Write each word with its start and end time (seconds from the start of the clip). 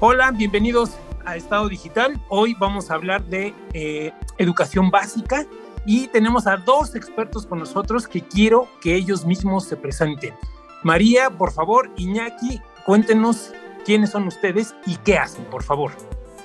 Hola, 0.00 0.30
bienvenidos 0.32 0.90
a 1.24 1.36
Estado 1.36 1.68
Digital. 1.70 2.20
Hoy 2.28 2.54
vamos 2.58 2.90
a 2.90 2.94
hablar 2.94 3.24
de 3.24 3.54
eh, 3.72 4.12
educación 4.36 4.90
básica 4.90 5.46
y 5.86 6.08
tenemos 6.08 6.46
a 6.46 6.58
dos 6.58 6.94
expertos 6.94 7.46
con 7.46 7.60
nosotros 7.60 8.06
que 8.06 8.20
quiero 8.20 8.68
que 8.82 8.96
ellos 8.96 9.24
mismos 9.24 9.64
se 9.64 9.78
presenten. 9.78 10.34
María, 10.82 11.30
por 11.30 11.52
favor, 11.52 11.90
Iñaki, 11.96 12.60
cuéntenos 12.84 13.54
quiénes 13.86 14.10
son 14.10 14.26
ustedes 14.26 14.74
y 14.84 14.96
qué 14.96 15.16
hacen, 15.16 15.44
por 15.46 15.62
favor. 15.62 15.92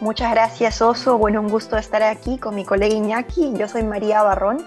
Muchas 0.03 0.31
gracias, 0.31 0.81
Oso. 0.81 1.17
Bueno, 1.17 1.39
un 1.39 1.47
gusto 1.47 1.77
estar 1.77 2.03
aquí 2.03 2.37
con 2.37 2.55
mi 2.55 2.65
colega 2.65 2.93
Iñaki. 2.93 3.53
Yo 3.57 3.69
soy 3.69 3.83
María 3.83 4.21
Barrón 4.21 4.57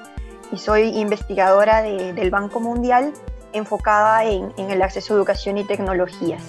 y 0.51 0.57
soy 0.57 0.99
investigadora 0.99 1.83
del 1.83 2.31
Banco 2.31 2.59
Mundial 2.59 3.13
enfocada 3.53 4.25
en, 4.25 4.55
en 4.57 4.71
el 4.71 4.81
acceso 4.81 5.13
a 5.13 5.19
educación 5.19 5.59
y 5.59 5.65
tecnologías. 5.65 6.43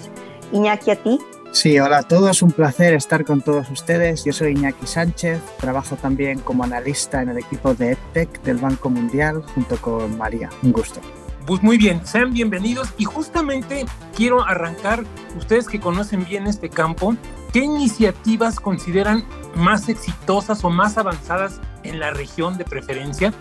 Iñaki, 0.52 0.90
a 0.90 0.96
ti. 1.02 1.20
Sí, 1.52 1.78
hola 1.78 1.98
a 1.98 2.02
todos, 2.02 2.40
un 2.40 2.50
placer 2.50 2.94
estar 2.94 3.26
con 3.26 3.42
todos 3.42 3.68
ustedes. 3.68 4.24
Yo 4.24 4.32
soy 4.32 4.52
Iñaki 4.52 4.86
Sánchez, 4.86 5.42
trabajo 5.60 5.96
también 5.96 6.38
como 6.38 6.64
analista 6.64 7.20
en 7.20 7.28
el 7.28 7.36
equipo 7.36 7.74
de 7.74 7.92
EdTech 7.92 8.40
del 8.40 8.56
Banco 8.56 8.88
Mundial 8.88 9.42
junto 9.54 9.76
con 9.82 10.16
María. 10.16 10.48
Un 10.62 10.72
gusto. 10.72 11.02
Pues 11.46 11.62
muy 11.62 11.76
bien, 11.76 12.06
sean 12.06 12.32
bienvenidos 12.32 12.94
y 12.96 13.04
justamente 13.04 13.84
quiero 14.16 14.42
arrancar, 14.44 15.04
ustedes 15.36 15.68
que 15.68 15.78
conocen 15.78 16.24
bien 16.24 16.46
este 16.46 16.70
campo, 16.70 17.16
¿qué 17.52 17.60
iniciativas 17.60 18.60
consideran 18.60 19.24
más 19.54 19.88
exitosas 19.88 20.64
o 20.64 20.70
más 20.70 20.98
avanzadas 20.98 21.60
en 21.82 22.00
la 22.00 22.10
región 22.10 22.58
de 22.58 22.64
preferencia, 22.64 23.32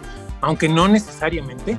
aunque 0.41 0.70
no 0.70 0.88
necesariamente, 0.88 1.77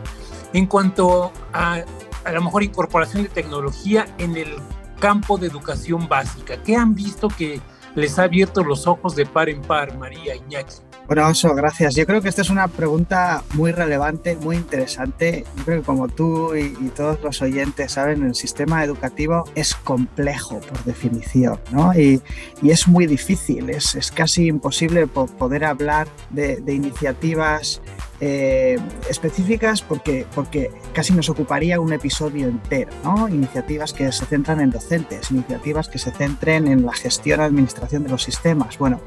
en 0.53 0.67
cuanto 0.67 1.33
a 1.53 1.83
a 2.25 2.33
lo 2.33 2.43
mejor 2.43 2.63
incorporación 2.63 3.23
de 3.23 3.29
tecnología 3.31 4.07
en 4.19 4.37
el 4.37 4.57
campo 5.01 5.39
de 5.39 5.47
educación 5.47 6.09
básica? 6.09 6.63
¿Qué 6.63 6.77
han 6.77 6.95
visto 6.95 7.29
que 7.29 7.61
les 7.95 8.19
ha 8.19 8.25
abierto 8.25 8.63
los 8.63 8.87
ojos 8.87 9.17
de 9.17 9.25
par 9.25 9.49
en 9.49 9.63
par, 9.63 9.97
María 9.97 10.37
Iñaki? 10.37 10.88
Bueno, 11.09 11.27
Oso, 11.27 11.55
gracias. 11.55 11.95
Yo 11.95 12.05
creo 12.05 12.21
que 12.21 12.29
esta 12.29 12.43
es 12.43 12.51
una 12.51 12.69
pregunta 12.69 13.43
muy 13.55 13.73
relevante, 13.73 14.37
muy 14.37 14.57
interesante. 14.57 15.47
Yo 15.57 15.65
creo 15.65 15.81
que 15.81 15.87
como 15.87 16.07
tú 16.09 16.55
y, 16.55 16.75
todos 16.95 17.19
los 17.23 17.41
oyentes 17.41 17.93
saben, 17.93 18.25
el 18.25 18.35
sistema 18.35 18.85
educativo 18.85 19.45
es 19.55 19.75
complejo 19.75 20.61
por 20.61 20.85
definición, 20.85 21.59
¿no? 21.73 21.99
Y, 21.99 22.21
es 22.63 22.87
muy 22.87 23.07
difícil, 23.07 23.71
es, 23.71 23.95
es 23.95 24.13
casi 24.13 24.49
imposible 24.49 25.07
poder 25.07 25.65
hablar 25.65 26.09
de, 26.29 26.57
de 26.57 26.75
iniciativas 26.75 27.81
eh, 28.21 28.79
específicas 29.09 29.83
porque, 29.83 30.27
porque 30.35 30.71
casi 30.93 31.13
nos 31.13 31.29
ocuparía 31.29 31.81
un 31.81 31.93
episodio 31.93 32.49
entero, 32.49 32.91
¿no? 33.05 33.29
Iniciativas 33.29 33.93
que 33.93 34.11
se 34.11 34.27
centran 34.27 34.61
en 34.61 34.71
docentes, 34.71 35.31
iniciativas 35.31 35.89
que 35.89 35.99
se 35.99 36.11
centren 36.11 36.67
en 36.67 36.85
la 36.85 36.93
gestión, 36.93 37.41
administración 37.41 38.03
de 38.03 38.11
los 38.11 38.25
sistemas. 38.25 38.79
Bueno, 38.79 39.01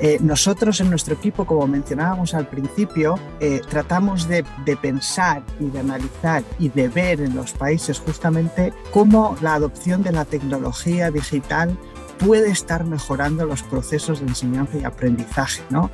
eh, 0.00 0.18
nosotros 0.20 0.80
en 0.80 0.90
nuestro 0.90 1.14
equipo, 1.14 1.46
como 1.46 1.66
mencionábamos 1.66 2.34
al 2.34 2.48
principio, 2.48 3.18
eh, 3.40 3.60
tratamos 3.68 4.28
de, 4.28 4.44
de 4.64 4.76
pensar 4.76 5.42
y 5.58 5.70
de 5.70 5.80
analizar 5.80 6.42
y 6.58 6.68
de 6.68 6.88
ver 6.88 7.20
en 7.20 7.34
los 7.34 7.52
países 7.52 7.98
justamente 7.98 8.72
cómo 8.92 9.36
la 9.40 9.54
adopción 9.54 10.02
de 10.02 10.12
la 10.12 10.24
tecnología 10.24 11.10
digital 11.10 11.78
puede 12.24 12.50
estar 12.50 12.84
mejorando 12.84 13.46
los 13.46 13.62
procesos 13.62 14.20
de 14.20 14.26
enseñanza 14.26 14.76
y 14.78 14.84
aprendizaje, 14.84 15.62
¿no? 15.70 15.90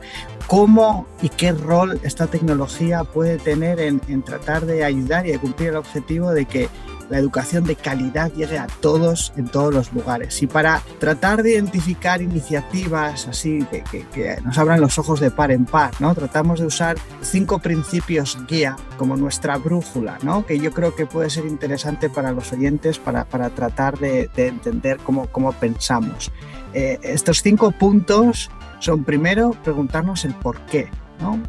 ¿Cómo 0.47 1.07
y 1.23 1.29
qué 1.29 1.53
rol 1.53 2.01
esta 2.03 2.27
tecnología 2.27 3.05
puede 3.05 3.39
tener 3.39 3.81
en, 3.81 4.01
en 4.09 4.23
tratar 4.23 4.67
de 4.67 4.85
ayudar 4.85 5.27
y 5.27 5.33
de 5.33 5.39
cumplir 5.39 5.71
el 5.71 5.77
objetivo 5.77 6.33
de 6.33 6.45
que 6.45 6.69
la 7.09 7.19
educación 7.19 7.65
de 7.65 7.77
calidad 7.77 8.33
llegue 8.33 8.59
a 8.59 8.67
todos 8.67 9.33
en 9.37 9.49
todos 9.49 9.73
los 9.73 9.93
lugares. 9.93 10.43
Y 10.43 10.47
para 10.47 10.83
tratar 10.99 11.43
de 11.43 11.53
identificar 11.53 12.23
iniciativas 12.23 13.29
así 13.29 13.67
que, 13.71 13.83
que, 14.13 14.39
nos 14.45 14.59
abran 14.59 14.81
los 14.81 14.99
ojos 14.99 15.21
de 15.21 15.31
par 15.31 15.51
en 15.51 15.65
par, 15.65 15.93
¿no? 16.01 16.15
tratamos 16.15 16.61
de 16.61 16.67
usar 16.67 16.97
cinco 17.23 17.59
principios 17.59 18.39
guía 18.49 18.77
como 18.99 19.17
nuestra 19.17 19.57
brújula, 19.57 20.19
¿no? 20.23 20.47
que 20.47 20.59
yo 20.59 20.73
creo 20.73 20.95
que 20.95 21.07
puede 21.07 21.31
ser 21.31 21.47
interesante 21.47 22.11
para 22.11 22.33
los 22.33 22.53
oyentes 22.53 22.99
para, 22.99 23.25
para 23.25 23.51
tratar 23.51 23.99
de, 23.99 24.29
de, 24.35 24.49
entender 24.49 24.99
cómo, 24.99 25.27
cómo 25.27 25.53
pensamos. 25.53 26.31
Eh, 26.75 26.99
estos 27.03 27.43
cinco 27.43 27.71
puntos 27.71 28.51
son 28.81 29.05
primero 29.05 29.53
preguntarnos 29.65 30.25
el 30.25 30.35
por 30.35 30.61
qué, 30.67 30.91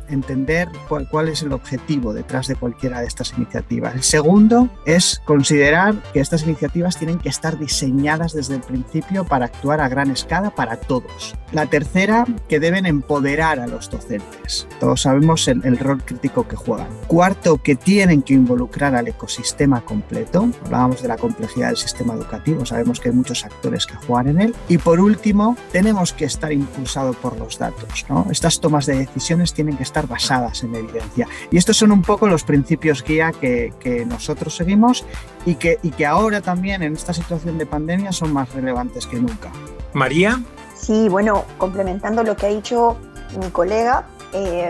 entender 0.09 0.69
cuál, 0.87 1.27
es 1.29 1.41
el 1.41 1.51
objetivo 1.53 2.13
detrás 2.13 2.47
de 2.47 2.55
cualquiera 2.55 3.01
de 3.01 3.07
estas 3.07 3.33
iniciativas. 3.37 3.95
El 3.95 4.03
segundo 4.03 4.69
es 4.85 5.21
considerar 5.25 5.95
que 6.13 6.19
estas 6.19 6.43
iniciativas 6.43 6.97
tienen 6.97 7.19
que 7.19 7.29
estar 7.29 7.57
diseñadas 7.57 8.33
desde 8.33 8.55
el 8.55 8.61
principio 8.61 9.25
para 9.25 9.45
actuar 9.45 9.81
a 9.81 9.89
gran 9.89 10.11
escala 10.11 10.51
para 10.51 10.77
todos. 10.77 11.35
La 11.51 11.65
tercera, 11.65 12.25
que 12.49 12.59
deben 12.59 12.85
empoderar 12.85 13.59
a 13.59 13.67
los 13.67 13.89
docentes. 13.89 14.67
Todos 14.79 15.01
sabemos 15.01 15.47
el, 15.47 15.77
rol 15.77 16.03
crítico 16.03 16.47
que 16.47 16.55
juegan. 16.55 16.87
Cuarto, 17.07 17.57
que 17.57 17.75
tienen 17.75 18.21
que 18.21 18.33
involucrar 18.33 18.95
al 18.95 19.07
ecosistema 19.07 19.81
completo. 19.81 20.49
Hablábamos 20.65 21.01
de 21.01 21.07
la 21.07 21.17
complejidad 21.17 21.67
del 21.67 21.77
sistema 21.77 22.13
educativo, 22.13 22.65
sabemos 22.65 22.99
que 22.99 23.09
hay 23.09 23.15
muchos 23.15 23.45
actores 23.45 23.85
que 23.85 23.95
juegan 23.95 24.27
en 24.29 24.41
él. 24.41 24.55
Y 24.67 24.77
por 24.77 24.99
último, 24.99 25.55
tenemos 25.71 26.13
que 26.13 26.25
estar 26.25 26.51
impulsados 26.51 27.15
por 27.17 27.37
los 27.37 27.57
datos. 27.57 28.05
¿no? 28.09 28.27
Estas 28.29 28.59
tomas 28.59 28.85
de 28.85 28.97
decisiones 28.97 29.53
tienen 29.57 29.75
que 29.75 29.83
estar 29.83 30.07
basadas 30.07 30.63
en 30.63 30.75
evidencia. 30.75 31.27
Y 31.49 31.57
estos 31.57 31.77
son 31.77 31.91
un 31.91 32.03
poco 32.03 32.27
los 32.27 32.43
principios 32.43 33.03
guía 33.03 33.31
que, 33.31 33.73
que 33.79 34.05
nosotros 34.05 34.55
seguimos 34.55 35.03
y 35.47 35.55
que, 35.55 35.79
y 35.81 35.89
que 35.89 36.05
ahora 36.05 36.41
también 36.41 36.83
en 36.83 36.93
esta 36.93 37.11
situación 37.11 37.57
de 37.57 37.65
pandemia 37.65 38.11
son 38.11 38.31
más 38.31 38.53
relevantes 38.53 39.07
que 39.07 39.17
nunca. 39.17 39.49
María. 39.93 40.39
Sí, 40.75 41.09
bueno, 41.09 41.43
complementando 41.57 42.21
lo 42.21 42.35
que 42.35 42.45
ha 42.45 42.49
dicho 42.49 42.97
mi 43.39 43.49
colega, 43.49 44.05
eh, 44.31 44.69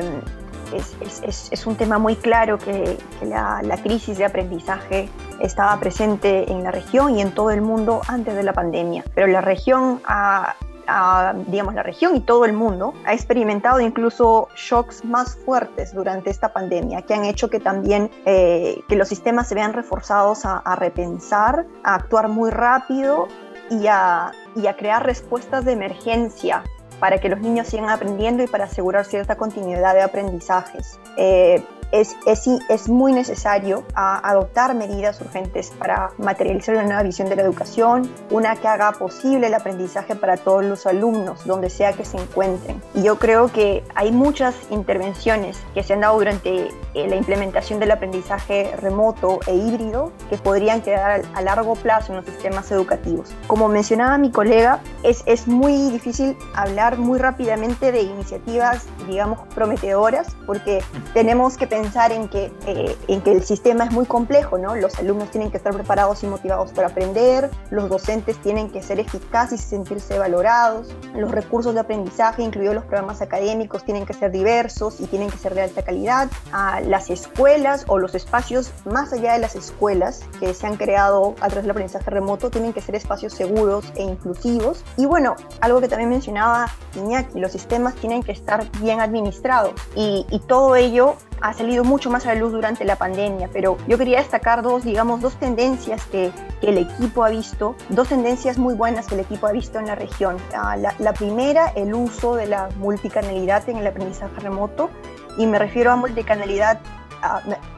es, 0.73 1.21
es, 1.21 1.49
es, 1.51 1.67
un 1.67 1.75
tema 1.75 1.97
muy 1.97 2.15
claro 2.15 2.57
que, 2.57 2.97
que 3.19 3.25
la, 3.25 3.61
la, 3.61 3.77
crisis 3.81 4.17
de 4.17 4.25
aprendizaje 4.25 5.09
estaba 5.41 5.77
presente 5.79 6.49
en 6.49 6.63
la 6.63 6.71
región 6.71 7.17
y 7.17 7.21
en 7.21 7.31
todo 7.31 7.51
el 7.51 7.61
mundo 7.61 8.01
antes 8.07 8.35
de 8.35 8.43
la 8.43 8.53
pandemia, 8.53 9.03
pero 9.13 9.27
la 9.27 9.41
región 9.41 10.01
ha 10.05 10.55
a, 10.87 11.33
digamos, 11.47 11.73
la 11.73 11.83
región 11.83 12.15
y 12.15 12.21
todo 12.21 12.45
el 12.45 12.53
mundo 12.53 12.93
ha 13.05 13.13
experimentado 13.13 13.79
incluso 13.79 14.47
shocks 14.55 15.03
más 15.05 15.35
fuertes 15.35 15.93
durante 15.93 16.29
esta 16.29 16.53
pandemia 16.53 17.01
que 17.01 17.13
han 17.13 17.25
hecho 17.25 17.49
que 17.49 17.59
también 17.59 18.09
eh, 18.25 18.81
que 18.87 18.95
los 18.95 19.07
sistemas 19.07 19.47
se 19.47 19.55
vean 19.55 19.73
reforzados 19.73 20.45
a, 20.45 20.57
a, 20.57 20.75
repensar, 20.75 21.65
a 21.83 21.95
actuar 21.95 22.27
muy 22.29 22.51
rápido 22.51 23.27
y 23.69 23.87
a, 23.87 24.31
y 24.55 24.67
a 24.67 24.75
crear 24.75 25.05
respuestas 25.05 25.65
de 25.65 25.73
emergencia 25.73 26.63
para 26.99 27.19
que 27.19 27.29
los 27.29 27.39
niños 27.39 27.67
sigan 27.67 27.89
aprendiendo 27.89 28.43
y 28.43 28.47
para 28.47 28.65
asegurar 28.65 29.05
cierta 29.05 29.35
continuidad 29.35 29.93
de 29.93 30.01
aprendizajes. 30.01 30.99
Eh, 31.17 31.63
es, 31.91 32.15
es, 32.25 32.47
es, 32.69 32.89
muy 32.89 33.13
necesario 33.13 33.83
a, 33.93 34.17
adoptar 34.29 34.75
medidas 34.75 35.19
urgentes 35.21 35.71
para 35.77 36.11
materializar 36.17 36.75
una 36.75 36.83
nueva 36.83 37.03
visión 37.03 37.29
de 37.29 37.35
la 37.35 37.43
educación, 37.43 38.11
una 38.29 38.55
que 38.55 38.67
haga 38.67 38.91
posible 38.93 39.47
el 39.47 39.53
aprendizaje 39.53 40.15
para 40.15 40.37
todos 40.37 40.65
los 40.65 40.85
alumnos, 40.85 41.45
donde 41.45 41.69
sea 41.69 41.93
que 41.93 42.05
se 42.05 42.17
encuentren. 42.17 42.81
Y 42.93 43.03
yo 43.03 43.17
creo 43.17 43.51
que 43.51 43.83
hay 43.95 44.11
muchas 44.11 44.55
intervenciones 44.69 45.57
que 45.73 45.83
se 45.83 45.93
han 45.93 46.01
dado 46.01 46.17
durante 46.17 46.69
eh, 46.93 47.07
la 47.07 47.15
implementación 47.15 47.79
del 47.79 47.91
aprendizaje 47.91 48.75
remoto 48.77 49.39
e 49.47 49.55
híbrido 49.55 50.11
que 50.29 50.37
podrían 50.37 50.81
quedar 50.81 51.21
a, 51.21 51.37
a 51.37 51.41
largo 51.41 51.75
plazo 51.75 52.11
en 52.11 52.17
los 52.17 52.25
sistemas 52.25 52.69
educativos. 52.71 53.29
Como 53.47 53.67
mencionaba 53.69 54.17
mi 54.17 54.31
colega, 54.31 54.81
es, 55.03 55.23
es 55.25 55.47
muy 55.47 55.89
difícil 55.89 56.35
hablar 56.53 56.97
muy 56.97 57.19
rápidamente 57.19 57.91
de 57.91 58.01
iniciativas, 58.01 58.85
digamos, 59.07 59.39
prometedoras, 59.53 60.35
porque 60.45 60.83
tenemos 61.13 61.57
que 61.57 61.67
pensar 61.67 61.76
en 61.77 62.27
que, 62.27 62.51
eh, 62.65 62.97
en 63.07 63.21
que 63.21 63.31
el 63.31 63.43
sistema 63.43 63.85
es 63.85 63.91
muy 63.91 64.05
complejo, 64.05 64.57
¿no? 64.57 64.75
Los 64.75 64.97
alumnos 64.99 65.31
tienen 65.31 65.51
que 65.51 65.57
estar 65.57 65.73
preparados 65.73 66.23
y 66.23 66.27
motivados 66.27 66.71
para 66.71 66.87
aprender, 66.87 67.49
los 67.69 67.89
docentes 67.89 68.37
tienen 68.41 68.69
que 68.69 68.81
ser 68.81 68.99
eficaces 68.99 69.61
y 69.61 69.63
sentirse 69.63 70.17
valorados, 70.17 70.95
los 71.15 71.31
recursos 71.31 71.73
de 71.73 71.79
aprendizaje, 71.79 72.43
incluidos 72.43 72.75
los 72.75 72.85
programas 72.85 73.21
académicos, 73.21 73.83
tienen 73.83 74.05
que 74.05 74.13
ser 74.13 74.31
diversos 74.31 74.99
y 74.99 75.05
tienen 75.05 75.29
que 75.29 75.37
ser 75.37 75.53
de 75.53 75.61
alta 75.63 75.83
calidad. 75.83 76.29
A 76.51 76.81
las 76.81 77.09
escuelas 77.09 77.85
o 77.87 77.97
los 77.97 78.15
espacios 78.15 78.71
más 78.85 79.13
allá 79.13 79.33
de 79.33 79.39
las 79.39 79.55
escuelas 79.55 80.21
que 80.39 80.53
se 80.53 80.67
han 80.67 80.77
creado 80.77 81.35
a 81.39 81.47
través 81.47 81.63
del 81.63 81.71
aprendizaje 81.71 82.09
remoto 82.09 82.49
tienen 82.49 82.73
que 82.73 82.81
ser 82.81 82.95
espacios 82.95 83.33
seguros 83.33 83.85
e 83.95 84.03
inclusivos. 84.03 84.83
Y 84.97 85.05
bueno, 85.05 85.35
algo 85.61 85.81
que 85.81 85.87
también 85.87 86.09
mencionaba 86.09 86.67
Iñaki, 86.95 87.39
los 87.39 87.51
sistemas 87.51 87.95
tienen 87.95 88.23
que 88.23 88.31
estar 88.31 88.69
bien 88.79 88.99
administrados 88.99 89.73
y, 89.95 90.25
y 90.29 90.39
todo 90.39 90.75
ello 90.75 91.15
ha 91.41 91.53
salido 91.53 91.83
mucho 91.83 92.09
más 92.09 92.25
a 92.25 92.33
la 92.33 92.39
luz 92.39 92.51
durante 92.51 92.85
la 92.85 92.95
pandemia, 92.95 93.49
pero 93.51 93.77
yo 93.87 93.97
quería 93.97 94.19
destacar 94.19 94.61
dos, 94.61 94.83
digamos, 94.83 95.21
dos 95.21 95.35
tendencias 95.35 96.05
que, 96.05 96.31
que 96.61 96.69
el 96.69 96.77
equipo 96.77 97.23
ha 97.23 97.29
visto, 97.29 97.75
dos 97.89 98.09
tendencias 98.09 98.57
muy 98.57 98.73
buenas 98.73 99.07
que 99.07 99.15
el 99.15 99.21
equipo 99.21 99.47
ha 99.47 99.51
visto 99.51 99.79
en 99.79 99.87
la 99.87 99.95
región. 99.95 100.35
Uh, 100.35 100.79
la, 100.79 100.95
la, 100.99 101.13
primera, 101.13 101.71
el 101.75 101.93
uso 101.93 102.35
de 102.35 102.47
la 102.47 102.69
multicanalidad 102.77 103.67
en 103.69 103.77
el 103.77 103.87
aprendizaje 103.87 104.39
remoto 104.39 104.89
Y 105.37 105.45
me 105.45 105.59
refiero 105.59 105.91
a 105.91 105.95
multicanalidad 105.95 106.79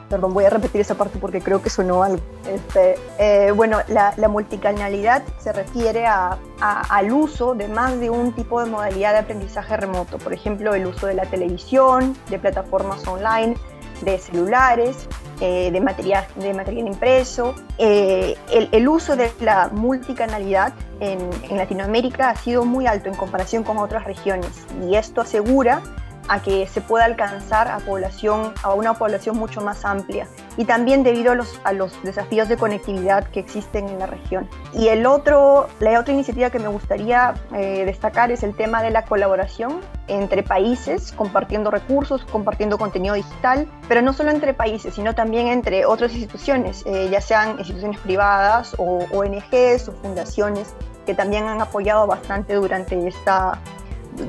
perdón, 0.08 0.34
voy 0.34 0.44
a 0.44 0.50
repetir 0.50 0.80
esa 0.80 0.96
parte 0.96 1.18
porque 1.18 1.40
creo 1.40 1.62
que 1.62 1.70
sonó 1.70 2.02
algo. 2.02 2.22
Este, 2.46 2.96
eh, 3.18 3.52
bueno, 3.52 3.78
la, 3.88 4.14
multicanalidad 4.28 5.22
se 5.38 5.52
refiere 5.52 6.06
a, 6.06 6.38
al 6.60 7.12
uso 7.12 7.54
de 7.54 7.68
más 7.68 7.98
de 8.00 8.10
un 8.10 8.32
tipo 8.32 8.62
de 8.62 8.70
modalidad 8.70 9.12
de 9.12 9.18
aprendizaje 9.20 9.76
remoto. 9.76 10.18
Por 10.18 10.32
ejemplo, 10.32 10.74
el 10.74 10.86
uso 10.86 11.06
de 11.06 11.14
la 11.14 11.26
televisión, 11.26 12.16
de 12.28 12.38
plataformas 12.38 13.06
online, 13.06 13.56
de 14.02 14.18
celulares, 14.18 15.06
eh, 15.40 15.70
de, 15.70 15.80
material, 15.80 16.26
de 16.36 16.52
material 16.52 16.88
impreso. 16.88 17.54
Eh, 17.78 18.36
el, 18.52 18.68
el, 18.72 18.88
uso 18.88 19.16
de 19.16 19.30
la 19.40 19.68
multicanalidad 19.68 20.74
en, 21.00 21.30
en 21.48 21.56
Latinoamérica 21.56 22.30
ha 22.30 22.36
sido 22.36 22.64
muy 22.64 22.86
alto 22.86 23.08
en 23.08 23.14
comparación 23.14 23.62
con 23.62 23.78
otras 23.78 24.04
regiones 24.04 24.50
y 24.86 24.96
esto 24.96 25.22
asegura 25.22 25.82
a 26.28 26.40
que 26.42 26.66
se 26.66 26.80
pueda 26.80 27.04
alcanzar 27.04 27.68
a, 27.68 27.78
población, 27.78 28.52
a 28.62 28.74
una 28.74 28.94
población 28.94 29.36
mucho 29.36 29.60
más 29.60 29.84
amplia 29.84 30.28
y 30.56 30.64
también 30.64 31.02
debido 31.02 31.32
a 31.32 31.34
los, 31.34 31.60
a 31.64 31.72
los 31.72 32.00
desafíos 32.02 32.48
de 32.48 32.56
conectividad 32.56 33.24
que 33.28 33.40
existen 33.40 33.88
en 33.88 33.98
la 33.98 34.06
región. 34.06 34.48
Y 34.72 34.88
el 34.88 35.06
otro, 35.06 35.68
la 35.80 35.98
otra 35.98 36.12
iniciativa 36.12 36.50
que 36.50 36.58
me 36.58 36.68
gustaría 36.68 37.34
eh, 37.54 37.84
destacar 37.84 38.30
es 38.30 38.42
el 38.42 38.54
tema 38.54 38.82
de 38.82 38.90
la 38.90 39.04
colaboración 39.04 39.80
entre 40.06 40.42
países, 40.42 41.12
compartiendo 41.12 41.70
recursos, 41.70 42.24
compartiendo 42.24 42.78
contenido 42.78 43.14
digital, 43.14 43.66
pero 43.88 44.02
no 44.02 44.12
solo 44.12 44.30
entre 44.30 44.54
países, 44.54 44.94
sino 44.94 45.14
también 45.14 45.48
entre 45.48 45.86
otras 45.86 46.12
instituciones, 46.12 46.84
eh, 46.86 47.08
ya 47.10 47.20
sean 47.20 47.58
instituciones 47.58 47.98
privadas 48.00 48.74
o 48.78 49.06
ONGs 49.12 49.88
o 49.88 49.92
fundaciones 49.92 50.74
que 51.06 51.14
también 51.14 51.44
han 51.44 51.60
apoyado 51.60 52.06
bastante 52.06 52.54
durante 52.54 53.08
esta 53.08 53.58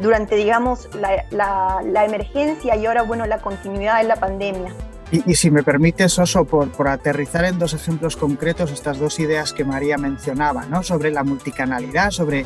durante, 0.01 0.35
digamos, 0.35 0.89
la, 0.93 2.05
emergencia 2.05 2.75
y 2.75 2.85
ahora, 2.85 3.03
bueno, 3.03 3.25
la 3.25 3.39
continuidad 3.39 4.01
de 4.01 4.07
la 4.07 4.15
pandemia. 4.15 4.73
Y, 5.11 5.35
si 5.35 5.51
me 5.51 5.61
permites, 5.61 6.17
Oso, 6.19 6.45
por, 6.45 6.71
por, 6.71 6.88
aterrizar 6.88 7.43
en 7.43 7.59
dos 7.59 7.73
ejemplos 7.73 8.15
concretos 8.15 8.71
estas 8.71 8.97
dos 8.97 9.19
ideas 9.19 9.51
que 9.51 9.65
María 9.65 9.97
mencionaba, 9.97 10.65
¿no? 10.67 10.83
sobre 10.83 11.11
la 11.11 11.25
multicanalidad, 11.25 12.11
sobre 12.11 12.45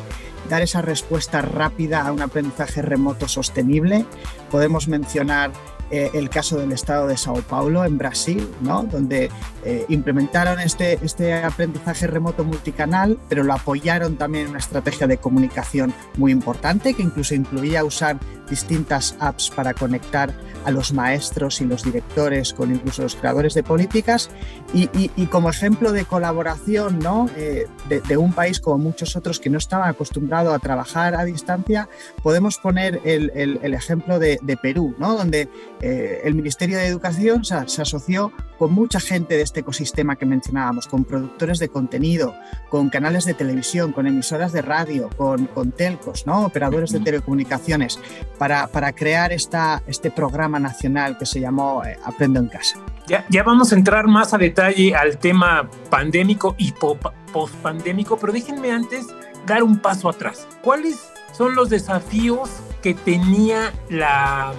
dar 0.50 0.62
esa 0.62 0.82
respuesta 0.82 1.42
rápida 1.42 2.04
a 2.04 2.10
un 2.10 2.22
aprendizaje 2.22 2.82
remoto 2.82 3.28
sostenible, 3.28 4.04
podemos 4.50 4.88
mencionar 4.88 5.52
eh, 5.90 6.10
el 6.14 6.30
caso 6.30 6.58
del 6.58 6.72
estado 6.72 7.06
de 7.06 7.16
Sao 7.16 7.42
Paulo, 7.42 7.84
en 7.84 7.98
Brasil, 7.98 8.48
¿no? 8.60 8.82
donde 8.82 9.30
eh, 9.64 9.84
implementaron 9.88 10.60
este, 10.60 10.98
este 11.02 11.34
aprendizaje 11.34 12.06
remoto 12.06 12.44
multicanal, 12.44 13.18
pero 13.28 13.44
lo 13.44 13.52
apoyaron 13.52 14.16
también 14.16 14.44
en 14.44 14.50
una 14.50 14.58
estrategia 14.58 15.06
de 15.06 15.18
comunicación 15.18 15.94
muy 16.16 16.32
importante, 16.32 16.94
que 16.94 17.02
incluso 17.02 17.34
incluía 17.34 17.84
usar 17.84 18.18
distintas 18.48 19.16
apps 19.20 19.50
para 19.50 19.74
conectar 19.74 20.32
a 20.64 20.70
los 20.70 20.92
maestros 20.92 21.60
y 21.60 21.64
los 21.64 21.84
directores 21.84 22.52
con 22.52 22.72
incluso 22.72 23.02
los 23.02 23.14
creadores 23.14 23.54
de 23.54 23.62
políticas. 23.62 24.30
Y, 24.74 24.86
como 25.26 25.50
ejemplo 25.50 25.92
de 25.92 26.04
colaboración 26.04 26.98
¿no? 26.98 27.28
Eh, 27.36 27.66
de, 27.88 28.16
un 28.16 28.32
país 28.32 28.60
como 28.60 28.78
muchos 28.78 29.16
otros 29.16 29.40
que 29.40 29.50
no 29.50 29.58
estaban 29.58 29.88
acostumbrados 29.88 30.54
a 30.54 30.58
trabajar 30.58 31.14
a 31.14 31.24
distancia, 31.24 31.88
podemos 32.22 32.58
poner 32.58 33.00
el, 33.04 33.30
el, 33.34 33.74
ejemplo 33.74 34.18
de, 34.18 34.38
de, 34.42 34.56
Perú, 34.56 34.94
¿no? 34.98 35.16
donde 35.16 35.48
eh, 35.80 36.22
el 36.24 36.34
Ministerio 36.34 36.78
de 36.78 36.86
Educación 36.86 37.44
se, 37.44 37.54
asoció 37.54 38.32
con 38.58 38.72
mucha 38.72 39.00
gente 39.00 39.36
de 39.36 39.42
este 39.42 39.60
ecosistema 39.60 40.16
que 40.16 40.24
mencionábamos, 40.24 40.86
con 40.86 41.04
productores 41.04 41.58
de 41.58 41.68
contenido, 41.68 42.34
con 42.70 42.88
canales 42.88 43.24
de 43.24 43.34
televisión, 43.34 43.92
con 43.92 44.06
emisoras 44.06 44.52
de 44.52 44.62
radio, 44.62 45.10
con, 45.16 45.46
con 45.46 45.72
telcos, 45.72 46.26
¿no? 46.26 46.46
operadores 46.46 46.90
de 46.92 47.00
telecomunicaciones, 47.00 48.00
para, 48.38 48.66
para 48.68 48.92
crear 48.92 49.32
esta, 49.32 49.82
este 49.86 50.10
programa 50.10 50.58
nacional 50.58 51.18
que 51.18 51.26
se 51.26 51.40
llamó 51.40 51.84
eh, 51.84 51.98
Aprendo 52.04 52.40
en 52.40 52.48
Casa. 52.48 52.78
Ya, 53.06 53.24
ya, 53.28 53.42
vamos 53.42 53.72
a 53.72 53.76
entrar 53.76 54.08
más 54.08 54.34
a 54.34 54.38
detalle 54.38 54.94
al 54.96 55.18
tema 55.18 55.70
pandémico 55.90 56.56
y 56.58 56.72
post-pandémico, 56.72 58.16
pero 58.18 58.32
déjenme 58.32 58.72
antes 58.72 59.06
dar 59.46 59.62
un 59.62 59.78
paso 59.78 60.08
atrás. 60.08 60.48
¿Cuáles 60.62 61.12
son 61.32 61.54
los 61.54 61.68
desafíos 61.68 62.50
que 62.82 62.94
tenía 62.94 63.72
la 63.88 64.52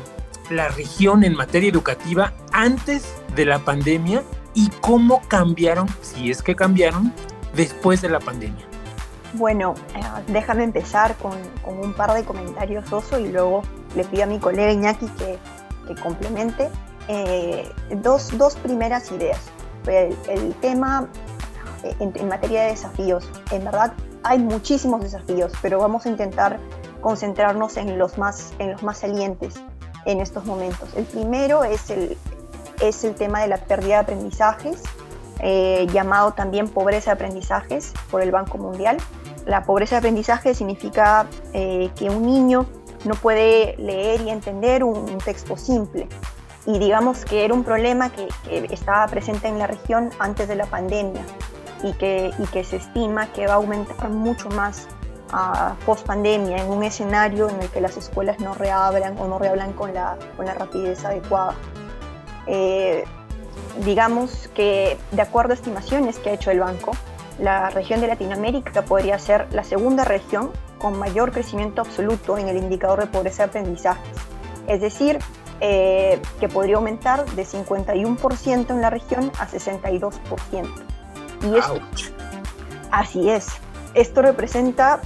la 0.50 0.70
región 0.70 1.24
en 1.24 1.36
materia 1.36 1.70
educativa 1.70 2.34
antes 2.52 3.16
de 3.36 3.46
la 3.46 3.60
pandemia 3.60 4.24
y 4.54 4.70
cómo 4.82 5.22
cambiaron, 5.28 5.88
si 6.02 6.32
es 6.32 6.42
que 6.42 6.56
cambiaron, 6.56 7.14
después 7.56 8.02
de 8.02 8.10
la 8.10 8.20
pandemia? 8.20 8.66
Bueno, 9.34 9.76
eh, 9.96 10.02
déjame 10.28 10.64
empezar 10.64 11.16
con, 11.18 11.34
un 11.66 11.94
par 11.94 12.14
de 12.14 12.24
comentarios, 12.24 12.92
Oso, 12.92 13.20
y 13.20 13.32
luego 13.32 13.62
le 13.96 14.04
pido 14.06 14.24
a 14.24 14.26
mi 14.26 14.40
colega 14.40 14.72
Iñaki 14.72 15.08
que, 15.08 15.38
complemente. 16.02 16.70
Eh, 17.08 17.70
dos, 18.02 18.32
primeras 18.64 19.12
ideas. 19.12 19.40
El, 19.86 20.54
tema 20.56 21.08
eh, 21.84 21.96
en, 22.00 22.12
en, 22.16 22.28
materia 22.28 22.64
de 22.64 22.72
desafíos. 22.72 23.30
En 23.52 23.64
verdad, 23.64 23.94
hay 24.24 24.40
muchísimos 24.40 25.02
desafíos, 25.02 25.54
pero 25.62 25.80
vamos 25.80 26.06
a 26.06 26.10
intentar 26.10 26.60
concentrarnos 27.00 27.78
en 27.78 27.98
los 27.98 28.18
más, 28.18 28.54
en 28.60 28.72
los 28.72 28.84
más 28.84 28.98
salientes 28.98 29.62
en 30.08 30.22
estos 30.22 30.46
momentos. 30.46 30.90
El 30.96 31.04
primero 31.04 31.64
es 31.64 31.90
el, 31.92 32.18
es 32.82 33.04
el 33.04 33.14
tema 33.14 33.42
de 33.42 33.50
la 33.50 33.58
pérdida 33.58 33.96
de 33.96 34.02
aprendizajes, 34.02 34.82
eh, 35.40 35.86
llamado 35.92 36.32
también 36.32 36.70
pobreza 36.70 37.12
de 37.12 37.16
aprendizajes 37.16 37.94
por 38.10 38.24
el 38.24 38.32
Banco 38.32 38.58
Mundial. 38.58 38.98
La 39.46 39.64
pobreza 39.66 39.96
de 39.96 40.00
aprendizaje 40.00 40.56
significa 40.56 41.28
eh, 41.54 41.92
que 41.96 42.10
un 42.10 42.26
niño 42.26 42.66
no 43.06 43.14
puede 43.16 43.76
leer 43.78 44.22
y 44.22 44.30
entender 44.30 44.84
un, 44.84 45.18
texto 45.20 45.58
simple. 45.58 46.08
Y 46.66 46.80
digamos 46.80 47.24
que 47.24 47.46
era 47.46 47.54
un 47.54 47.64
problema 47.64 48.10
que, 48.10 48.28
estaba 48.72 49.06
presente 49.08 49.48
en 49.48 49.60
la 49.60 49.68
región 49.68 50.10
antes 50.20 50.48
de 50.48 50.56
la 50.56 50.66
pandemia 50.66 51.22
y 51.84 51.94
que, 51.94 52.32
y 52.40 52.44
que 52.48 52.64
se 52.64 52.78
estima 52.78 53.32
que 53.34 53.46
va 53.46 53.54
a 53.54 53.56
aumentar 53.58 54.10
mucho 54.10 54.50
más 54.50 54.88
post 55.86 56.06
pandemia, 56.06 56.58
en 56.58 56.70
un 56.70 56.84
escenario 56.84 57.50
en 57.50 57.62
el 57.62 57.70
que 57.70 57.82
las 57.82 57.98
escuelas 57.98 58.40
no 58.40 58.54
reabran 58.54 59.18
o 59.18 59.28
no 59.28 59.40
reabran 59.40 59.74
con 59.74 59.94
la, 59.94 60.18
con 60.36 60.46
la 60.46 60.54
rapidez 60.54 61.04
adecuada. 61.06 61.56
Eh, 62.48 63.04
digamos 63.84 64.50
que, 64.56 64.98
de 65.12 65.22
acuerdo 65.22 65.52
a 65.52 65.56
estimaciones 65.56 66.18
que 66.20 66.30
ha 66.30 66.34
hecho 66.34 66.52
el 66.52 66.60
banco, 66.60 66.92
la 67.40 67.70
región 67.70 68.02
de 68.02 68.08
Latinoamérica 68.08 68.84
podría 68.84 69.20
ser 69.20 69.48
la 69.52 69.64
segunda 69.64 70.04
región 70.04 70.52
con 70.80 70.98
mayor 70.98 71.32
crecimiento 71.32 71.82
absoluto 71.82 72.38
en 72.38 72.48
el 72.48 72.58
indicador 72.58 73.02
de 73.02 73.08
pobreza 73.08 73.44
de 73.44 73.50
aprendizaje. 73.50 74.02
Es 74.68 74.82
decir, 74.82 75.20
eh, 75.60 76.22
que 76.40 76.50
podría 76.50 76.76
aumentar 76.76 77.26
de 77.26 77.46
51% 77.46 78.70
en 78.70 78.82
la 78.82 78.90
región 78.90 79.32
a 79.40 79.48
62%. 79.48 80.70
Y 81.42 81.56
esto, 81.56 81.80
así 82.92 83.30
es. 83.30 83.48
Esto 83.94 84.22
representa 84.22 85.02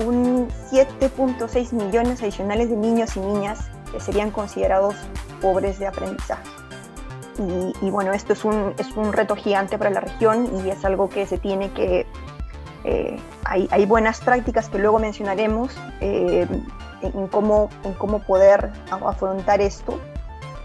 un 0.00 0.48
7.6 0.70 1.72
millones 1.72 2.22
adicionales 2.22 2.70
de 2.70 2.76
niños 2.76 3.16
y 3.16 3.20
niñas 3.20 3.60
que 3.92 4.00
serían 4.00 4.30
considerados 4.30 4.94
pobres 5.40 5.78
de 5.78 5.86
aprendizaje. 5.86 6.42
Y, 7.80 7.88
bueno, 7.88 8.12
esto 8.12 8.34
es 8.34 8.44
un, 8.44 8.74
es 8.76 8.94
un, 8.96 9.14
reto 9.14 9.34
gigante 9.34 9.78
para 9.78 9.88
la 9.88 10.00
región 10.00 10.50
y 10.62 10.68
es 10.68 10.84
algo 10.84 11.08
que 11.08 11.26
se 11.26 11.38
tiene 11.38 11.70
que... 11.70 12.06
Eh, 12.84 13.18
hay, 13.44 13.66
hay, 13.70 13.86
buenas 13.86 14.20
prácticas 14.20 14.68
que 14.68 14.78
luego 14.78 14.98
mencionaremos 14.98 15.74
eh, 16.00 16.46
en, 17.02 17.28
cómo, 17.28 17.70
en 17.84 17.94
cómo 17.94 18.20
poder 18.20 18.70
afrontar 18.90 19.60
esto, 19.60 19.98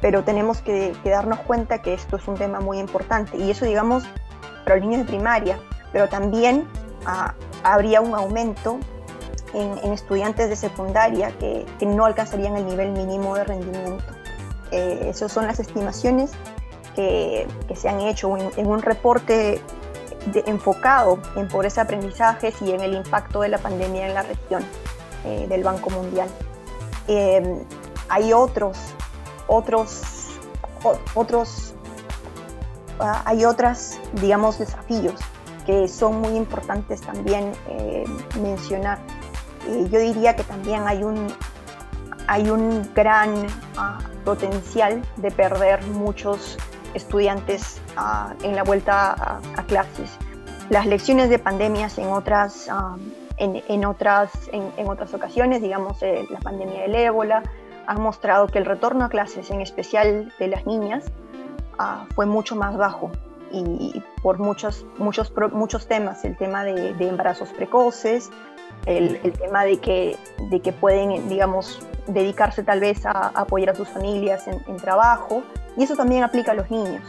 pero 0.01 0.23
tenemos 0.23 0.61
que, 0.61 0.93
darnos 1.03 1.39
cuenta 1.39 1.81
que 1.81 1.93
esto 1.93 2.17
es 2.17 2.27
un 2.27 2.35
tema 2.35 2.59
muy 2.59 2.79
importante 2.79 3.37
y 3.37 3.51
eso 3.51 3.65
digamos 3.65 4.03
para 4.63 4.77
los 4.77 4.85
niños 4.85 5.05
de 5.05 5.11
primaria, 5.13 5.59
pero 5.91 6.09
también 6.09 6.67
ah, 7.05 7.33
habría 7.63 8.01
un 8.01 8.15
aumento 8.15 8.79
en, 9.53 9.93
estudiantes 9.93 10.49
de 10.49 10.55
secundaria 10.55 11.31
que, 11.37 11.65
no 11.85 12.05
alcanzarían 12.05 12.57
el 12.57 12.65
nivel 12.65 12.91
mínimo 12.91 13.35
de 13.35 13.43
rendimiento. 13.43 14.03
Eh, 14.71 15.07
esas 15.09 15.31
son 15.31 15.47
las 15.47 15.59
estimaciones 15.59 16.31
que, 16.95 17.47
se 17.75 17.89
han 17.89 18.01
hecho 18.01 18.35
en, 18.37 18.67
un 18.67 18.81
reporte 18.81 19.61
enfocado 20.45 21.19
en 21.35 21.47
pobreza 21.47 21.81
de 21.81 21.85
aprendizajes 21.85 22.61
y 22.61 22.71
en 22.71 22.81
el 22.81 22.95
impacto 22.95 23.41
de 23.41 23.49
la 23.49 23.59
pandemia 23.59 24.07
en 24.07 24.13
la 24.13 24.23
región 24.23 24.63
eh, 25.23 25.45
del 25.47 25.63
Banco 25.63 25.89
Mundial. 25.89 26.27
Eh, 27.07 27.63
hay 28.09 28.33
otros, 28.33 28.77
otros, 29.47 30.01
otros, 31.13 31.73
ah, 32.99 33.21
hay 33.25 33.45
otras, 33.45 33.99
digamos, 34.13 34.57
desafíos 34.57 35.19
que 35.65 35.87
son 35.87 36.21
muy 36.21 36.35
importantes 36.35 37.01
también 37.01 37.51
mencionar 38.39 38.99
yo 39.67 39.99
diría 39.99 40.35
que 40.35 40.43
también 40.43 40.87
hay 40.87 41.03
un, 41.03 41.27
hay 42.27 42.49
un 42.49 42.89
gran 42.93 43.47
ah, 43.77 43.99
potencial 44.23 45.01
de 45.17 45.31
perder 45.31 45.85
muchos 45.87 46.57
estudiantes 46.93 47.81
ah, 47.97 48.33
en 48.43 48.55
la 48.55 48.63
vuelta 48.63 49.39
a, 49.57 49.63
clases. 49.63 50.17
Las 50.69 50.85
lecciones 50.85 51.29
de 51.29 51.39
pandemias 51.39 51.97
en 51.97 52.07
otras, 52.07 52.67
ah, 52.69 52.97
en, 53.37 53.85
otras, 53.85 54.31
en, 54.51 54.87
otras 54.87 55.13
ocasiones, 55.13 55.61
digamos 55.61 56.01
eh, 56.01 56.25
la 56.29 56.39
pandemia 56.39 56.83
del 56.83 56.95
ébola 56.95 57.43
han 57.87 58.01
mostrado 58.01 58.47
que 58.47 58.57
el 58.57 58.65
retorno 58.65 59.05
a 59.05 59.09
clases, 59.09 59.51
en 59.51 59.61
especial 59.61 60.33
de 60.39 60.47
las 60.47 60.65
niñas, 60.65 61.05
ah, 61.77 62.05
fue 62.15 62.25
mucho 62.25 62.55
más 62.55 62.77
bajo 62.77 63.11
y 63.51 64.03
por 64.21 64.39
muchos, 64.39 64.85
muchos, 64.97 65.31
muchos 65.53 65.87
temas, 65.87 66.25
el 66.25 66.35
tema 66.35 66.63
de, 66.63 66.89
embarazos 66.99 67.49
precoces, 67.53 68.29
el, 68.85 69.33
tema 69.33 69.63
de 69.65 69.77
que, 69.77 70.17
de 70.49 70.59
que 70.59 70.71
pueden, 70.71 71.27
digamos, 71.27 71.79
dedicarse 72.07 72.63
tal 72.63 72.79
vez 72.79 73.05
a, 73.05 73.29
apoyar 73.29 73.71
a 73.71 73.75
sus 73.75 73.89
familias 73.89 74.47
en, 74.47 74.77
trabajo, 74.77 75.43
y 75.77 75.83
eso 75.83 75.95
también 75.95 76.23
aplica 76.23 76.51
a 76.51 76.55
los 76.55 76.69
niños. 76.69 77.03